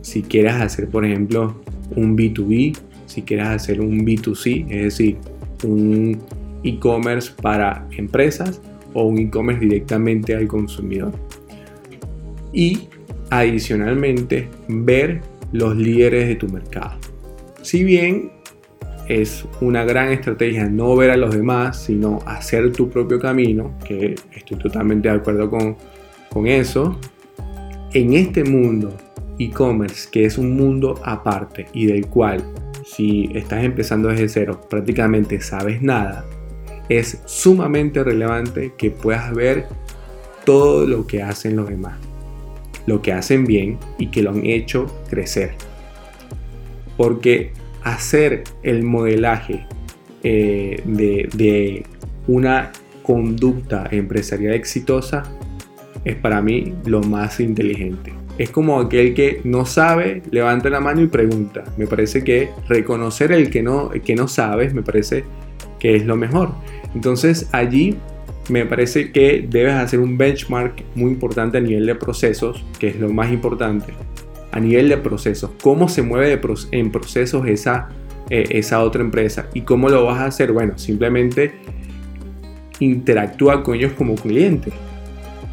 Si 0.00 0.22
quieres 0.22 0.54
hacer, 0.54 0.88
por 0.88 1.04
ejemplo, 1.04 1.60
un 1.96 2.16
B2B, 2.16 2.78
si 3.06 3.22
quieres 3.22 3.48
hacer 3.48 3.80
un 3.80 4.06
B2C, 4.06 4.70
es 4.70 4.84
decir, 4.84 5.16
un 5.64 6.20
e-commerce 6.62 7.32
para 7.42 7.84
empresas 7.96 8.60
o 8.96 9.04
un 9.04 9.18
e-commerce 9.18 9.60
directamente 9.60 10.34
al 10.34 10.48
consumidor. 10.48 11.12
Y 12.52 12.88
adicionalmente, 13.28 14.48
ver 14.68 15.20
los 15.52 15.76
líderes 15.76 16.28
de 16.28 16.36
tu 16.36 16.48
mercado. 16.48 16.96
Si 17.60 17.84
bien 17.84 18.30
es 19.06 19.44
una 19.60 19.84
gran 19.84 20.08
estrategia 20.08 20.66
no 20.66 20.96
ver 20.96 21.10
a 21.10 21.16
los 21.16 21.34
demás, 21.34 21.84
sino 21.84 22.20
hacer 22.24 22.72
tu 22.72 22.88
propio 22.88 23.20
camino, 23.20 23.78
que 23.86 24.14
estoy 24.34 24.56
totalmente 24.56 25.10
de 25.10 25.16
acuerdo 25.16 25.50
con, 25.50 25.76
con 26.30 26.46
eso, 26.46 26.98
en 27.92 28.14
este 28.14 28.44
mundo 28.44 28.96
e-commerce, 29.38 30.08
que 30.10 30.24
es 30.24 30.38
un 30.38 30.56
mundo 30.56 31.00
aparte 31.04 31.66
y 31.74 31.86
del 31.86 32.06
cual 32.06 32.42
si 32.84 33.28
estás 33.34 33.62
empezando 33.62 34.08
desde 34.08 34.28
cero 34.28 34.60
prácticamente 34.70 35.40
sabes 35.40 35.82
nada, 35.82 36.24
es 36.88 37.20
sumamente 37.26 38.02
relevante 38.02 38.72
que 38.76 38.90
puedas 38.90 39.34
ver 39.34 39.66
todo 40.44 40.86
lo 40.86 41.06
que 41.06 41.22
hacen 41.22 41.56
los 41.56 41.68
demás, 41.68 41.98
lo 42.86 43.02
que 43.02 43.12
hacen 43.12 43.44
bien 43.44 43.78
y 43.98 44.08
que 44.08 44.22
lo 44.22 44.30
han 44.30 44.46
hecho 44.46 44.86
crecer. 45.08 45.54
Porque 46.96 47.52
hacer 47.82 48.44
el 48.62 48.82
modelaje 48.82 49.66
eh, 50.22 50.82
de, 50.84 51.84
una 52.26 52.72
conducta 53.02 53.86
empresarial 53.92 54.54
exitosa 54.54 55.22
es 56.04 56.16
para 56.16 56.42
mí 56.42 56.74
lo 56.84 57.00
más 57.02 57.38
inteligente. 57.38 58.12
Es 58.36 58.50
como 58.50 58.80
aquel 58.80 59.14
que 59.14 59.40
no 59.44 59.64
sabe, 59.64 60.22
levanta 60.30 60.68
la 60.68 60.80
mano 60.80 61.00
y 61.00 61.06
pregunta. 61.06 61.64
Me 61.76 61.86
parece 61.86 62.24
que 62.24 62.50
reconocer 62.68 63.32
el 63.32 63.50
que 63.50 63.62
no, 63.62 63.90
que 63.90 64.14
no 64.14 64.26
sabes, 64.26 64.74
me 64.74 64.82
parece 64.82 65.24
es 65.94 66.04
lo 66.04 66.16
mejor. 66.16 66.50
Entonces 66.94 67.48
allí 67.52 67.96
me 68.48 68.64
parece 68.64 69.12
que 69.12 69.46
debes 69.48 69.74
hacer 69.74 70.00
un 70.00 70.16
benchmark 70.16 70.82
muy 70.94 71.12
importante 71.12 71.58
a 71.58 71.60
nivel 71.60 71.86
de 71.86 71.94
procesos, 71.94 72.64
que 72.78 72.88
es 72.88 73.00
lo 73.00 73.08
más 73.08 73.30
importante. 73.32 73.92
A 74.52 74.60
nivel 74.60 74.88
de 74.88 74.96
procesos, 74.96 75.50
cómo 75.62 75.88
se 75.88 76.02
mueve 76.02 76.40
en 76.70 76.90
procesos 76.90 77.46
esa, 77.46 77.88
eh, 78.30 78.44
esa 78.50 78.82
otra 78.82 79.02
empresa 79.02 79.48
y 79.52 79.62
cómo 79.62 79.88
lo 79.88 80.04
vas 80.04 80.20
a 80.20 80.26
hacer. 80.26 80.52
Bueno, 80.52 80.78
simplemente 80.78 81.52
interactúa 82.80 83.62
con 83.62 83.74
ellos 83.74 83.92
como 83.92 84.14
cliente. 84.14 84.72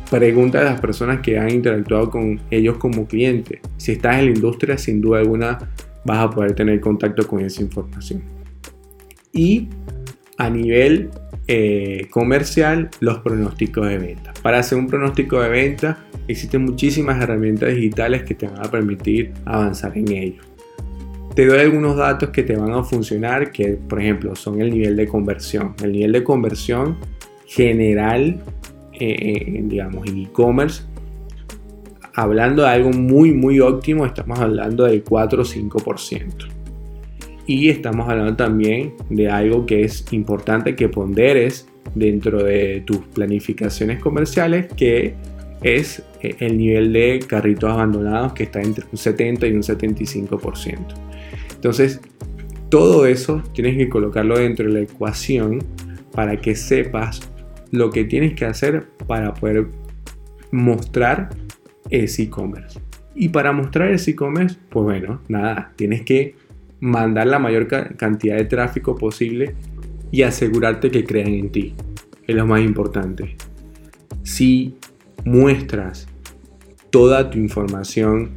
Pregunta 0.10 0.62
a 0.62 0.64
las 0.64 0.80
personas 0.80 1.22
que 1.22 1.40
han 1.40 1.50
interactuado 1.50 2.10
con 2.12 2.40
ellos 2.52 2.78
como 2.78 3.08
cliente. 3.08 3.62
Si 3.78 3.94
estás 3.94 4.20
en 4.20 4.26
la 4.26 4.32
industria, 4.32 4.78
sin 4.78 5.02
duda 5.02 5.20
alguna 5.20 5.58
vas 6.06 6.20
a 6.20 6.30
poder 6.30 6.54
tener 6.54 6.80
contacto 6.80 7.28
con 7.28 7.42
esa 7.42 7.62
información. 7.62 8.22
Y 9.32 9.70
a 10.38 10.50
nivel 10.50 11.10
eh, 11.48 12.08
comercial 12.10 12.90
los 13.00 13.20
pronósticos 13.20 13.88
de 13.88 13.98
venta. 13.98 14.34
Para 14.42 14.60
hacer 14.60 14.78
un 14.78 14.88
pronóstico 14.88 15.42
de 15.42 15.50
venta 15.50 16.06
existen 16.28 16.64
muchísimas 16.64 17.22
herramientas 17.22 17.74
digitales 17.76 18.24
que 18.24 18.34
te 18.36 18.48
van 18.48 18.66
a 18.66 18.72
permitir 18.72 19.34
avanzar 19.46 19.98
en 19.98 20.12
ello. 20.12 20.42
Te 21.36 21.46
doy 21.46 21.60
algunos 21.60 21.98
datos 21.98 22.30
que 22.30 22.44
te 22.44 22.56
van 22.56 22.72
a 22.72 22.84
funcionar, 22.84 23.52
que 23.52 23.70
por 23.70 24.00
ejemplo 24.00 24.36
son 24.36 24.62
el 24.62 24.72
nivel 24.72 24.96
de 24.96 25.08
conversión. 25.08 25.76
El 25.84 25.92
nivel 25.92 26.12
de 26.12 26.24
conversión 26.24 26.98
general, 27.48 28.42
eh, 28.94 29.62
digamos, 29.66 30.08
en 30.08 30.20
e-commerce, 30.20 30.84
hablando 32.14 32.62
de 32.62 32.70
algo 32.70 32.92
muy, 32.92 33.32
muy 33.32 33.60
óptimo, 33.60 34.06
estamos 34.06 34.40
hablando 34.40 34.86
del 34.86 35.04
4 35.04 35.42
o 35.42 35.46
5%. 35.46 36.53
Y 37.46 37.70
estamos 37.70 38.08
hablando 38.10 38.36
también 38.36 38.94
de 39.10 39.30
algo 39.30 39.66
que 39.66 39.84
es 39.84 40.06
importante 40.12 40.76
que 40.76 40.88
ponderes 40.90 41.68
dentro 41.96 42.44
de 42.44 42.82
tus 42.86 43.00
planificaciones 43.00 44.00
comerciales, 44.00 44.68
que 44.74 45.16
es 45.62 46.04
eh, 46.22 46.36
el 46.40 46.58
nivel 46.58 46.94
de 46.94 47.20
carritos 47.28 47.70
abandonados 47.70 48.34
que 48.34 48.44
está 48.44 48.62
entre 48.62 48.86
un 48.92 48.98
70 48.98 49.48
y 49.48 49.52
un 49.54 49.62
75%. 49.62 50.78
Entonces, 51.56 52.02
todo 52.70 53.06
eso 53.06 53.44
tienes 53.54 53.78
que 53.78 53.90
colocarlo 53.90 54.38
dentro 54.38 54.66
de 54.66 54.74
la 54.74 54.80
ecuación 54.82 55.64
para 56.12 56.38
que 56.38 56.56
sepas 56.56 57.22
lo 57.72 57.90
que 57.90 58.04
tienes 58.04 58.34
que 58.34 58.46
hacer 58.46 58.88
para 59.08 59.34
poder 59.34 59.68
mostrar 60.52 61.30
ese 61.90 62.24
e-commerce. 62.24 62.80
Y 63.16 63.30
para 63.30 63.52
mostrar 63.52 63.92
ese 63.92 64.12
e-commerce, 64.12 64.58
pues 64.70 64.84
bueno, 64.84 65.22
nada, 65.28 65.72
tienes 65.76 66.02
que 66.02 66.36
mandar 66.84 67.28
la 67.28 67.40
mayor 67.40 67.68
cantidad 67.96 68.36
de 68.36 68.44
tráfico 68.44 68.98
posible 68.98 69.56
y 70.12 70.24
asegurarte 70.24 70.92
que 70.92 71.06
crean 71.06 71.30
en 71.30 71.50
ti. 71.50 71.74
Es 72.28 72.36
lo 72.36 72.46
más 72.46 72.62
importante. 72.62 73.38
Si 74.24 74.76
muestras 75.24 76.08
toda 76.90 77.30
tu 77.30 77.38
información 77.38 78.32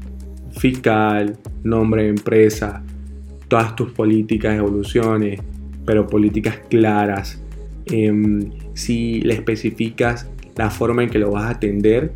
fiscal, 0.53 1.37
nombre 1.65 2.05
de 2.05 2.11
empresa, 2.11 2.85
todas 3.49 3.75
tus 3.75 3.91
políticas, 3.91 4.57
evoluciones, 4.57 5.41
pero 5.85 6.07
políticas 6.07 6.61
claras, 6.71 7.43
em, 7.87 8.53
si 8.75 9.23
le 9.23 9.35
especificas 9.35 10.31
la 10.55 10.71
forma 10.71 11.03
en 11.03 11.11
que 11.11 11.19
lo 11.19 11.33
vas 11.33 11.47
a 11.47 11.51
atender, 11.51 12.13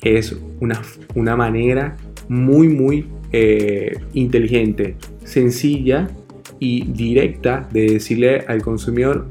es 0.00 0.34
una, 0.60 0.80
una 1.14 1.36
manera 1.36 1.98
muy, 2.28 2.68
muy 2.68 3.06
eh, 3.30 3.92
inteligente, 4.14 4.96
sencilla 5.30 6.08
y 6.58 6.84
directa 6.84 7.68
de 7.72 7.92
decirle 7.92 8.44
al 8.46 8.62
consumidor, 8.62 9.26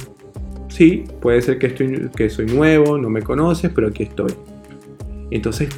sí, 0.70 1.04
puede 1.22 1.42
ser 1.42 1.60
que, 1.60 1.68
estoy, 1.68 2.10
que 2.16 2.30
soy 2.30 2.48
nuevo, 2.48 2.98
no 2.98 3.10
me 3.10 3.22
conoces, 3.22 3.72
pero 3.74 3.88
aquí 3.88 4.04
estoy. 4.04 4.34
Entonces, 5.32 5.70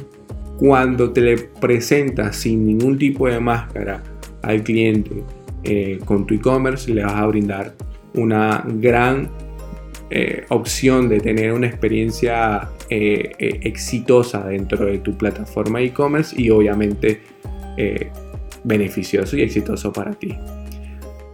cuando 0.58 1.12
te 1.12 1.20
le 1.20 1.36
presentas 1.36 2.36
sin 2.36 2.66
ningún 2.66 2.98
tipo 2.98 3.28
de 3.28 3.40
máscara 3.40 4.02
al 4.42 4.62
cliente 4.62 5.22
eh, 5.64 5.98
con 6.04 6.26
tu 6.26 6.34
e-commerce, 6.34 6.92
le 6.92 7.04
vas 7.04 7.14
a 7.14 7.26
brindar 7.26 7.74
una 8.14 8.64
gran 8.66 9.30
eh, 10.10 10.44
opción 10.48 11.08
de 11.08 11.20
tener 11.20 11.52
una 11.52 11.66
experiencia 11.66 12.68
exitosa 12.94 14.46
dentro 14.46 14.84
de 14.84 14.98
tu 14.98 15.16
plataforma 15.16 15.80
e-commerce 15.80 16.38
y 16.38 16.50
obviamente 16.50 17.22
eh, 17.76 18.10
beneficioso 18.64 19.36
y 19.36 19.42
exitoso 19.42 19.92
para 19.92 20.12
ti. 20.12 20.36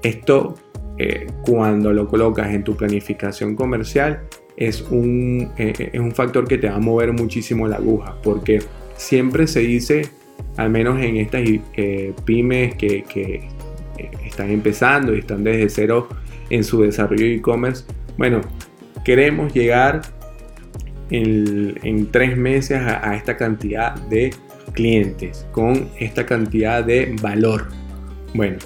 Esto 0.03 0.55
eh, 0.99 1.27
cuando 1.43 1.93
lo 1.93 2.09
colocas 2.09 2.53
en 2.53 2.65
tu 2.65 2.77
planificación 2.77 3.55
comercial 3.55 4.23
es 4.57 4.83
un, 4.83 5.51
eh, 5.57 5.91
es 5.93 6.01
un 6.01 6.13
factor 6.13 6.47
que 6.47 6.59
te 6.59 6.69
va 6.69 6.77
a 6.77 6.81
mover 6.81 7.13
muchísimo 7.13 7.69
la 7.69 7.77
aguja 7.77 8.17
porque 8.23 8.61
siempre 8.97 9.47
se 9.47 9.61
dice, 9.61 10.03
al 10.57 10.71
menos 10.71 11.01
en 11.01 11.17
estas 11.17 11.49
pymes 12.25 12.75
que, 12.75 13.47
están 14.25 14.51
empezando 14.51 15.13
y 15.15 15.21
están 15.21 15.43
desde 15.43 15.69
cero 15.69 16.09
en 16.51 16.63
su 16.63 16.83
desarrollo 16.83 17.25
de 17.25 17.35
e-commerce, 17.35 17.85
bueno, 18.17 18.41
queremos 19.05 19.53
llegar 19.53 20.03
en, 21.11 22.09
tres 22.13 22.37
meses 22.37 22.81
a 22.81 23.17
esta 23.17 23.37
cantidad 23.37 23.97
de 24.09 24.31
clientes 24.79 25.45
con 25.51 25.89
esta 25.99 26.25
cantidad 26.25 26.85
de 26.85 27.17
valor. 27.21 27.67
Bueno, 28.33 28.59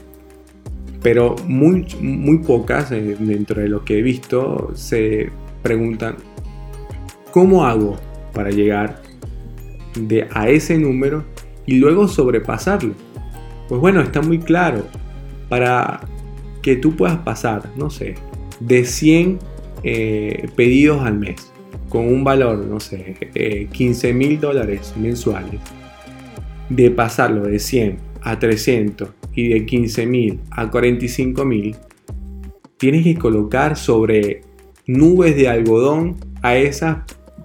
pero 1.02 1.36
muy, 1.46 1.86
muy 2.02 2.38
pocas 2.38 2.92
eh, 2.92 3.16
dentro 3.18 3.62
de 3.62 3.68
lo 3.68 3.82
que 3.82 3.98
he 3.98 4.02
visto 4.02 4.72
se 4.74 5.30
preguntan, 5.62 6.16
¿cómo 7.30 7.64
hago 7.64 7.96
para 8.34 8.50
llegar 8.50 9.00
de, 9.98 10.28
a 10.34 10.50
ese 10.50 10.76
número 10.76 11.24
y 11.64 11.78
luego 11.78 12.06
sobrepasarlo? 12.06 12.92
Pues 13.70 13.80
bueno, 13.80 14.02
está 14.02 14.20
muy 14.20 14.38
claro. 14.38 14.84
Para 15.48 16.00
que 16.60 16.76
tú 16.76 16.94
puedas 16.94 17.16
pasar, 17.18 17.70
no 17.76 17.88
sé, 17.88 18.16
de 18.60 18.84
100 18.84 19.38
eh, 19.82 20.46
pedidos 20.56 21.00
al 21.00 21.18
mes 21.18 21.50
con 21.88 22.06
un 22.06 22.22
valor, 22.22 22.58
no 22.66 22.80
sé, 22.80 23.16
15 23.72 24.08
eh, 24.08 24.12
mil 24.12 24.38
dólares 24.40 24.92
mensuales 24.96 25.60
de 26.74 26.90
pasarlo 26.90 27.42
de 27.42 27.58
100 27.58 27.98
a 28.22 28.38
300 28.38 29.10
y 29.34 29.48
de 29.48 29.66
15.000 29.66 30.38
a 30.50 30.70
45.000, 30.70 31.76
tienes 32.78 33.04
que 33.04 33.16
colocar 33.16 33.76
sobre 33.76 34.42
nubes 34.86 35.36
de 35.36 35.48
algodón 35.48 36.16
a 36.42 36.56
esos 36.56 36.96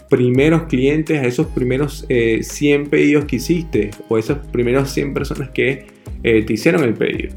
primeros 0.09 0.63
clientes, 0.63 1.19
a 1.19 1.25
esos 1.25 1.47
primeros 1.47 2.05
100 2.07 2.81
eh, 2.81 2.87
pedidos 2.89 3.25
que 3.25 3.37
hiciste 3.37 3.91
o 4.09 4.17
esas 4.17 4.37
primeros 4.47 4.89
100 4.91 5.13
personas 5.13 5.49
que 5.49 5.87
eh, 6.23 6.43
te 6.43 6.53
hicieron 6.53 6.83
el 6.83 6.93
pedido. 6.93 7.35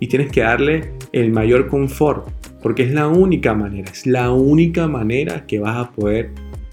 Y 0.00 0.06
tienes 0.08 0.30
que 0.32 0.40
darle 0.40 0.92
el 1.12 1.30
mayor 1.30 1.68
confort, 1.68 2.28
porque 2.62 2.82
es 2.82 2.90
la 2.90 3.08
única 3.08 3.54
manera, 3.54 3.90
es 3.90 4.06
la 4.06 4.32
única 4.32 4.88
manera 4.88 5.46
que 5.46 5.58
vas 5.58 5.76
a 5.76 5.90
poder 5.92 6.30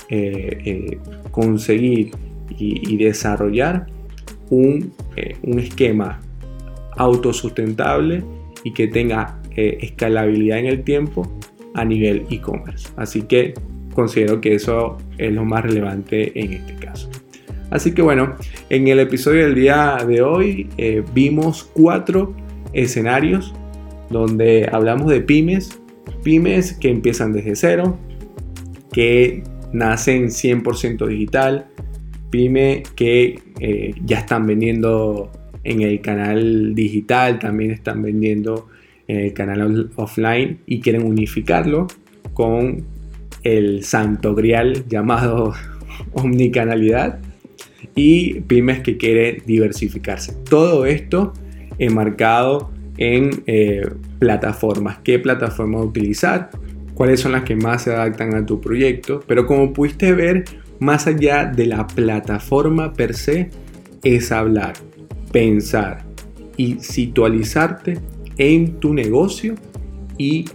eh, 0.09 0.97
conseguir 1.31 2.11
y, 2.57 2.97
desarrollar 2.97 3.87
un, 4.49 4.93
un, 5.43 5.59
esquema 5.59 6.19
autosustentable 6.97 8.23
y 8.63 8.73
que 8.73 8.87
tenga 8.87 9.39
escalabilidad 9.55 10.59
en 10.59 10.65
el 10.65 10.83
tiempo 10.83 11.31
a 11.73 11.85
nivel 11.85 12.25
e-commerce. 12.29 12.89
Así 12.95 13.23
que 13.23 13.53
considero 13.93 14.41
que 14.41 14.55
eso 14.55 14.97
es 15.17 15.33
lo 15.33 15.45
más 15.45 15.63
relevante 15.63 16.39
en 16.39 16.53
este 16.53 16.75
caso. 16.75 17.09
Así 17.71 17.93
que 17.93 18.01
bueno, 18.01 18.35
en 18.69 18.87
el 18.89 18.99
episodio 18.99 19.45
del 19.45 19.55
día 19.55 19.97
de 20.05 20.21
hoy 20.21 20.69
eh, 20.77 21.03
vimos 21.13 21.63
cuatro 21.73 22.35
escenarios 22.73 23.53
donde 24.09 24.69
hablamos 24.71 25.09
de 25.09 25.21
pymes, 25.21 25.81
pymes 26.21 26.73
que 26.73 26.89
empiezan 26.89 27.31
desde 27.31 27.55
cero, 27.55 27.97
que 28.91 29.43
nacen 29.71 30.25
100% 30.25 31.07
digital, 31.07 31.67
pymes 32.31 32.89
que 32.95 33.39
eh, 33.59 33.93
ya 34.03 34.19
están 34.19 34.47
vendiendo 34.47 35.31
en 35.63 35.81
el 35.81 36.01
canal 36.01 36.73
digital, 36.73 37.37
también 37.37 37.71
están 37.71 38.01
vendiendo 38.01 38.67
en 39.07 39.19
el 39.19 39.33
canal 39.33 39.91
offline 39.95 40.59
y 40.65 40.79
quieren 40.79 41.03
unificarlo 41.05 41.87
con 42.33 42.83
el 43.43 43.83
santo 43.83 44.33
grial 44.33 44.85
llamado 44.87 45.53
omnicanalidad 46.13 47.19
y 47.95 48.41
pymes 48.41 48.79
que 48.79 48.97
quieren 48.97 49.43
diversificarse. 49.45 50.33
Todo 50.49 50.85
esto 50.85 51.33
enmarcado 51.77 52.71
en 52.97 53.43
eh, 53.47 53.83
plataformas. 54.19 54.99
¿Qué 55.03 55.19
plataforma 55.19 55.81
utilizar? 55.81 56.49
¿Cuáles 56.93 57.19
son 57.19 57.31
las 57.31 57.43
que 57.43 57.55
más 57.55 57.83
se 57.83 57.91
adaptan 57.91 58.35
a 58.35 58.45
tu 58.45 58.61
proyecto? 58.61 59.23
Pero 59.27 59.47
como 59.47 59.73
pudiste 59.73 60.13
ver, 60.13 60.45
más 60.81 61.07
allá 61.07 61.45
de 61.45 61.67
la 61.67 61.87
plataforma 61.87 62.91
per 62.91 63.13
se, 63.13 63.49
es 64.03 64.33
hablar, 64.33 64.73
pensar 65.31 66.03
y 66.57 66.79
situalizarte 66.79 67.99
en 68.37 68.79
tu 68.79 68.93
negocio 68.93 69.55
y 70.17 70.45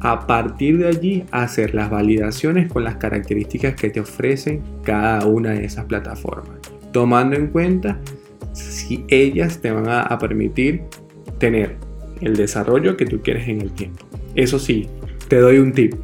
a 0.00 0.26
partir 0.26 0.78
de 0.78 0.88
allí 0.88 1.24
hacer 1.30 1.74
las 1.74 1.88
validaciones 1.88 2.70
con 2.70 2.82
las 2.82 2.96
características 2.96 3.76
que 3.76 3.90
te 3.90 4.00
ofrecen 4.00 4.62
cada 4.82 5.24
una 5.24 5.50
de 5.50 5.64
esas 5.64 5.84
plataformas 5.84 6.58
tomando 6.94 7.34
en 7.34 7.48
cuenta 7.48 7.98
si 8.52 9.04
ellas 9.08 9.60
te 9.60 9.72
van 9.72 9.88
a, 9.88 10.16
permitir 10.16 10.82
tener 11.38 11.76
el 12.20 12.36
desarrollo 12.36 12.96
que 12.96 13.04
tú 13.04 13.20
quieres 13.20 13.48
en 13.48 13.60
el 13.60 13.72
tiempo. 13.72 14.06
Eso 14.36 14.60
sí, 14.60 14.88
te 15.26 15.40
doy 15.40 15.58
un 15.58 15.72
tip. 15.72 15.94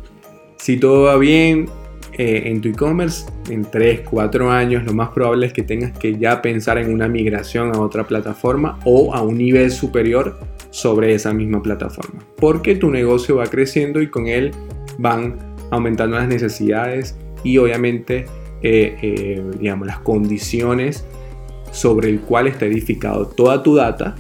Si 0.59 0.77
todo 0.77 1.05
va 1.05 1.17
bien 1.17 1.67
eh, 2.13 2.43
en 2.47 2.61
tu 2.61 2.69
e-commerce, 2.69 3.27
en 3.49 3.65
3, 3.65 4.01
4 4.09 4.51
años, 4.51 4.85
lo 4.85 4.93
más 4.93 5.11
probable 5.11 5.47
es 5.47 5.53
que 5.53 5.63
tengas 5.63 5.97
que 5.99 6.19
ya 6.19 6.43
pensar 6.43 6.79
en 6.79 6.93
una 6.93 7.09
migración 7.09 7.75
a 7.75 7.81
otra 7.81 8.05
plataforma 8.05 8.79
o 8.85 9.15
a 9.15 9.23
un 9.23 9.39
nivel 9.39 9.71
superior 9.71 10.39
sobre 10.71 11.15
esa 11.15 11.33
misma 11.33 11.63
plataforma. 11.63 12.21
Porque 12.37 12.77
tu 12.77 12.91
negocio 12.91 13.37
va 13.37 13.47
creciendo 13.47 14.01
y 14.01 14.09
con 14.09 14.27
él 14.27 14.53
van 14.99 15.39
aumentando 15.71 16.17
las 16.17 16.29
necesidades 16.29 17.17
y 17.45 17.59
obviamente 17.59 18.27
eh, 18.63 18.99
eh, 19.01 19.43
digamos, 19.59 19.87
las 19.87 20.01
condiciones 20.01 21.07
sobre 21.73 22.11
el 22.11 22.21
cual 22.21 22.47
está 22.47 22.67
edificado 22.67 23.27
toda 23.27 23.63
tu 23.63 23.75
data 23.75 24.15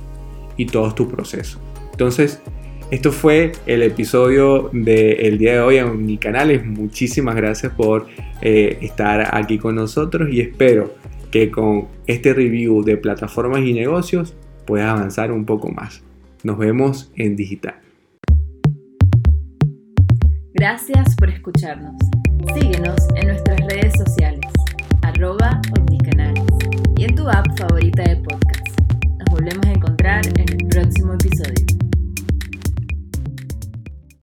y 0.57 0.67
todo 0.67 0.95
tu 0.95 1.09
proceso. 1.09 1.61
Entonces, 1.91 2.41
esto 2.91 3.13
fue 3.13 3.53
el 3.67 3.83
episodio 3.83 4.69
del 4.73 5.39
día 5.39 5.53
de 5.53 5.61
hoy 5.61 5.77
en 5.77 6.05
mi 6.05 6.19
canal. 6.19 6.65
Muchísimas 6.65 7.37
gracias 7.37 7.73
por 7.73 8.09
eh, 8.43 8.79
estar 8.81 9.33
aquí 9.35 9.59
con 9.59 9.77
nosotros 9.77 10.29
y 10.33 10.41
espero 10.41 10.93
que 11.31 11.51
con 11.51 11.87
este 12.07 12.35
review 12.35 12.83
de 12.83 12.97
plataformas 12.97 13.61
y 13.61 13.73
negocios 13.73 14.35
puedas 14.67 14.89
avanzar 14.89 15.31
un 15.31 15.45
poco 15.45 15.71
más. 15.71 16.03
Nos 16.43 16.59
vemos 16.59 17.13
en 17.15 17.37
digital. 17.37 17.77
Gracias 20.55 21.15
por 21.17 21.31
escucharnos. 21.31 21.95
Síguenos 22.55 22.97
en 23.15 23.29
nuestras 23.29 23.61
redes 23.69 23.93
sociales, 23.97 24.41
arroba 25.03 25.61
omnicanales 25.79 26.45
y 26.97 27.05
en 27.05 27.15
tu 27.15 27.29
app 27.29 27.47
favorita 27.57 28.03
de 28.03 28.17
podcast. 28.17 28.81
Nos 29.19 29.31
volvemos 29.31 29.65
a 29.67 29.73
encontrar 29.73 30.23
en 30.27 30.41
el 30.41 30.69
próximo 30.69 31.15
episodio. 31.15 31.90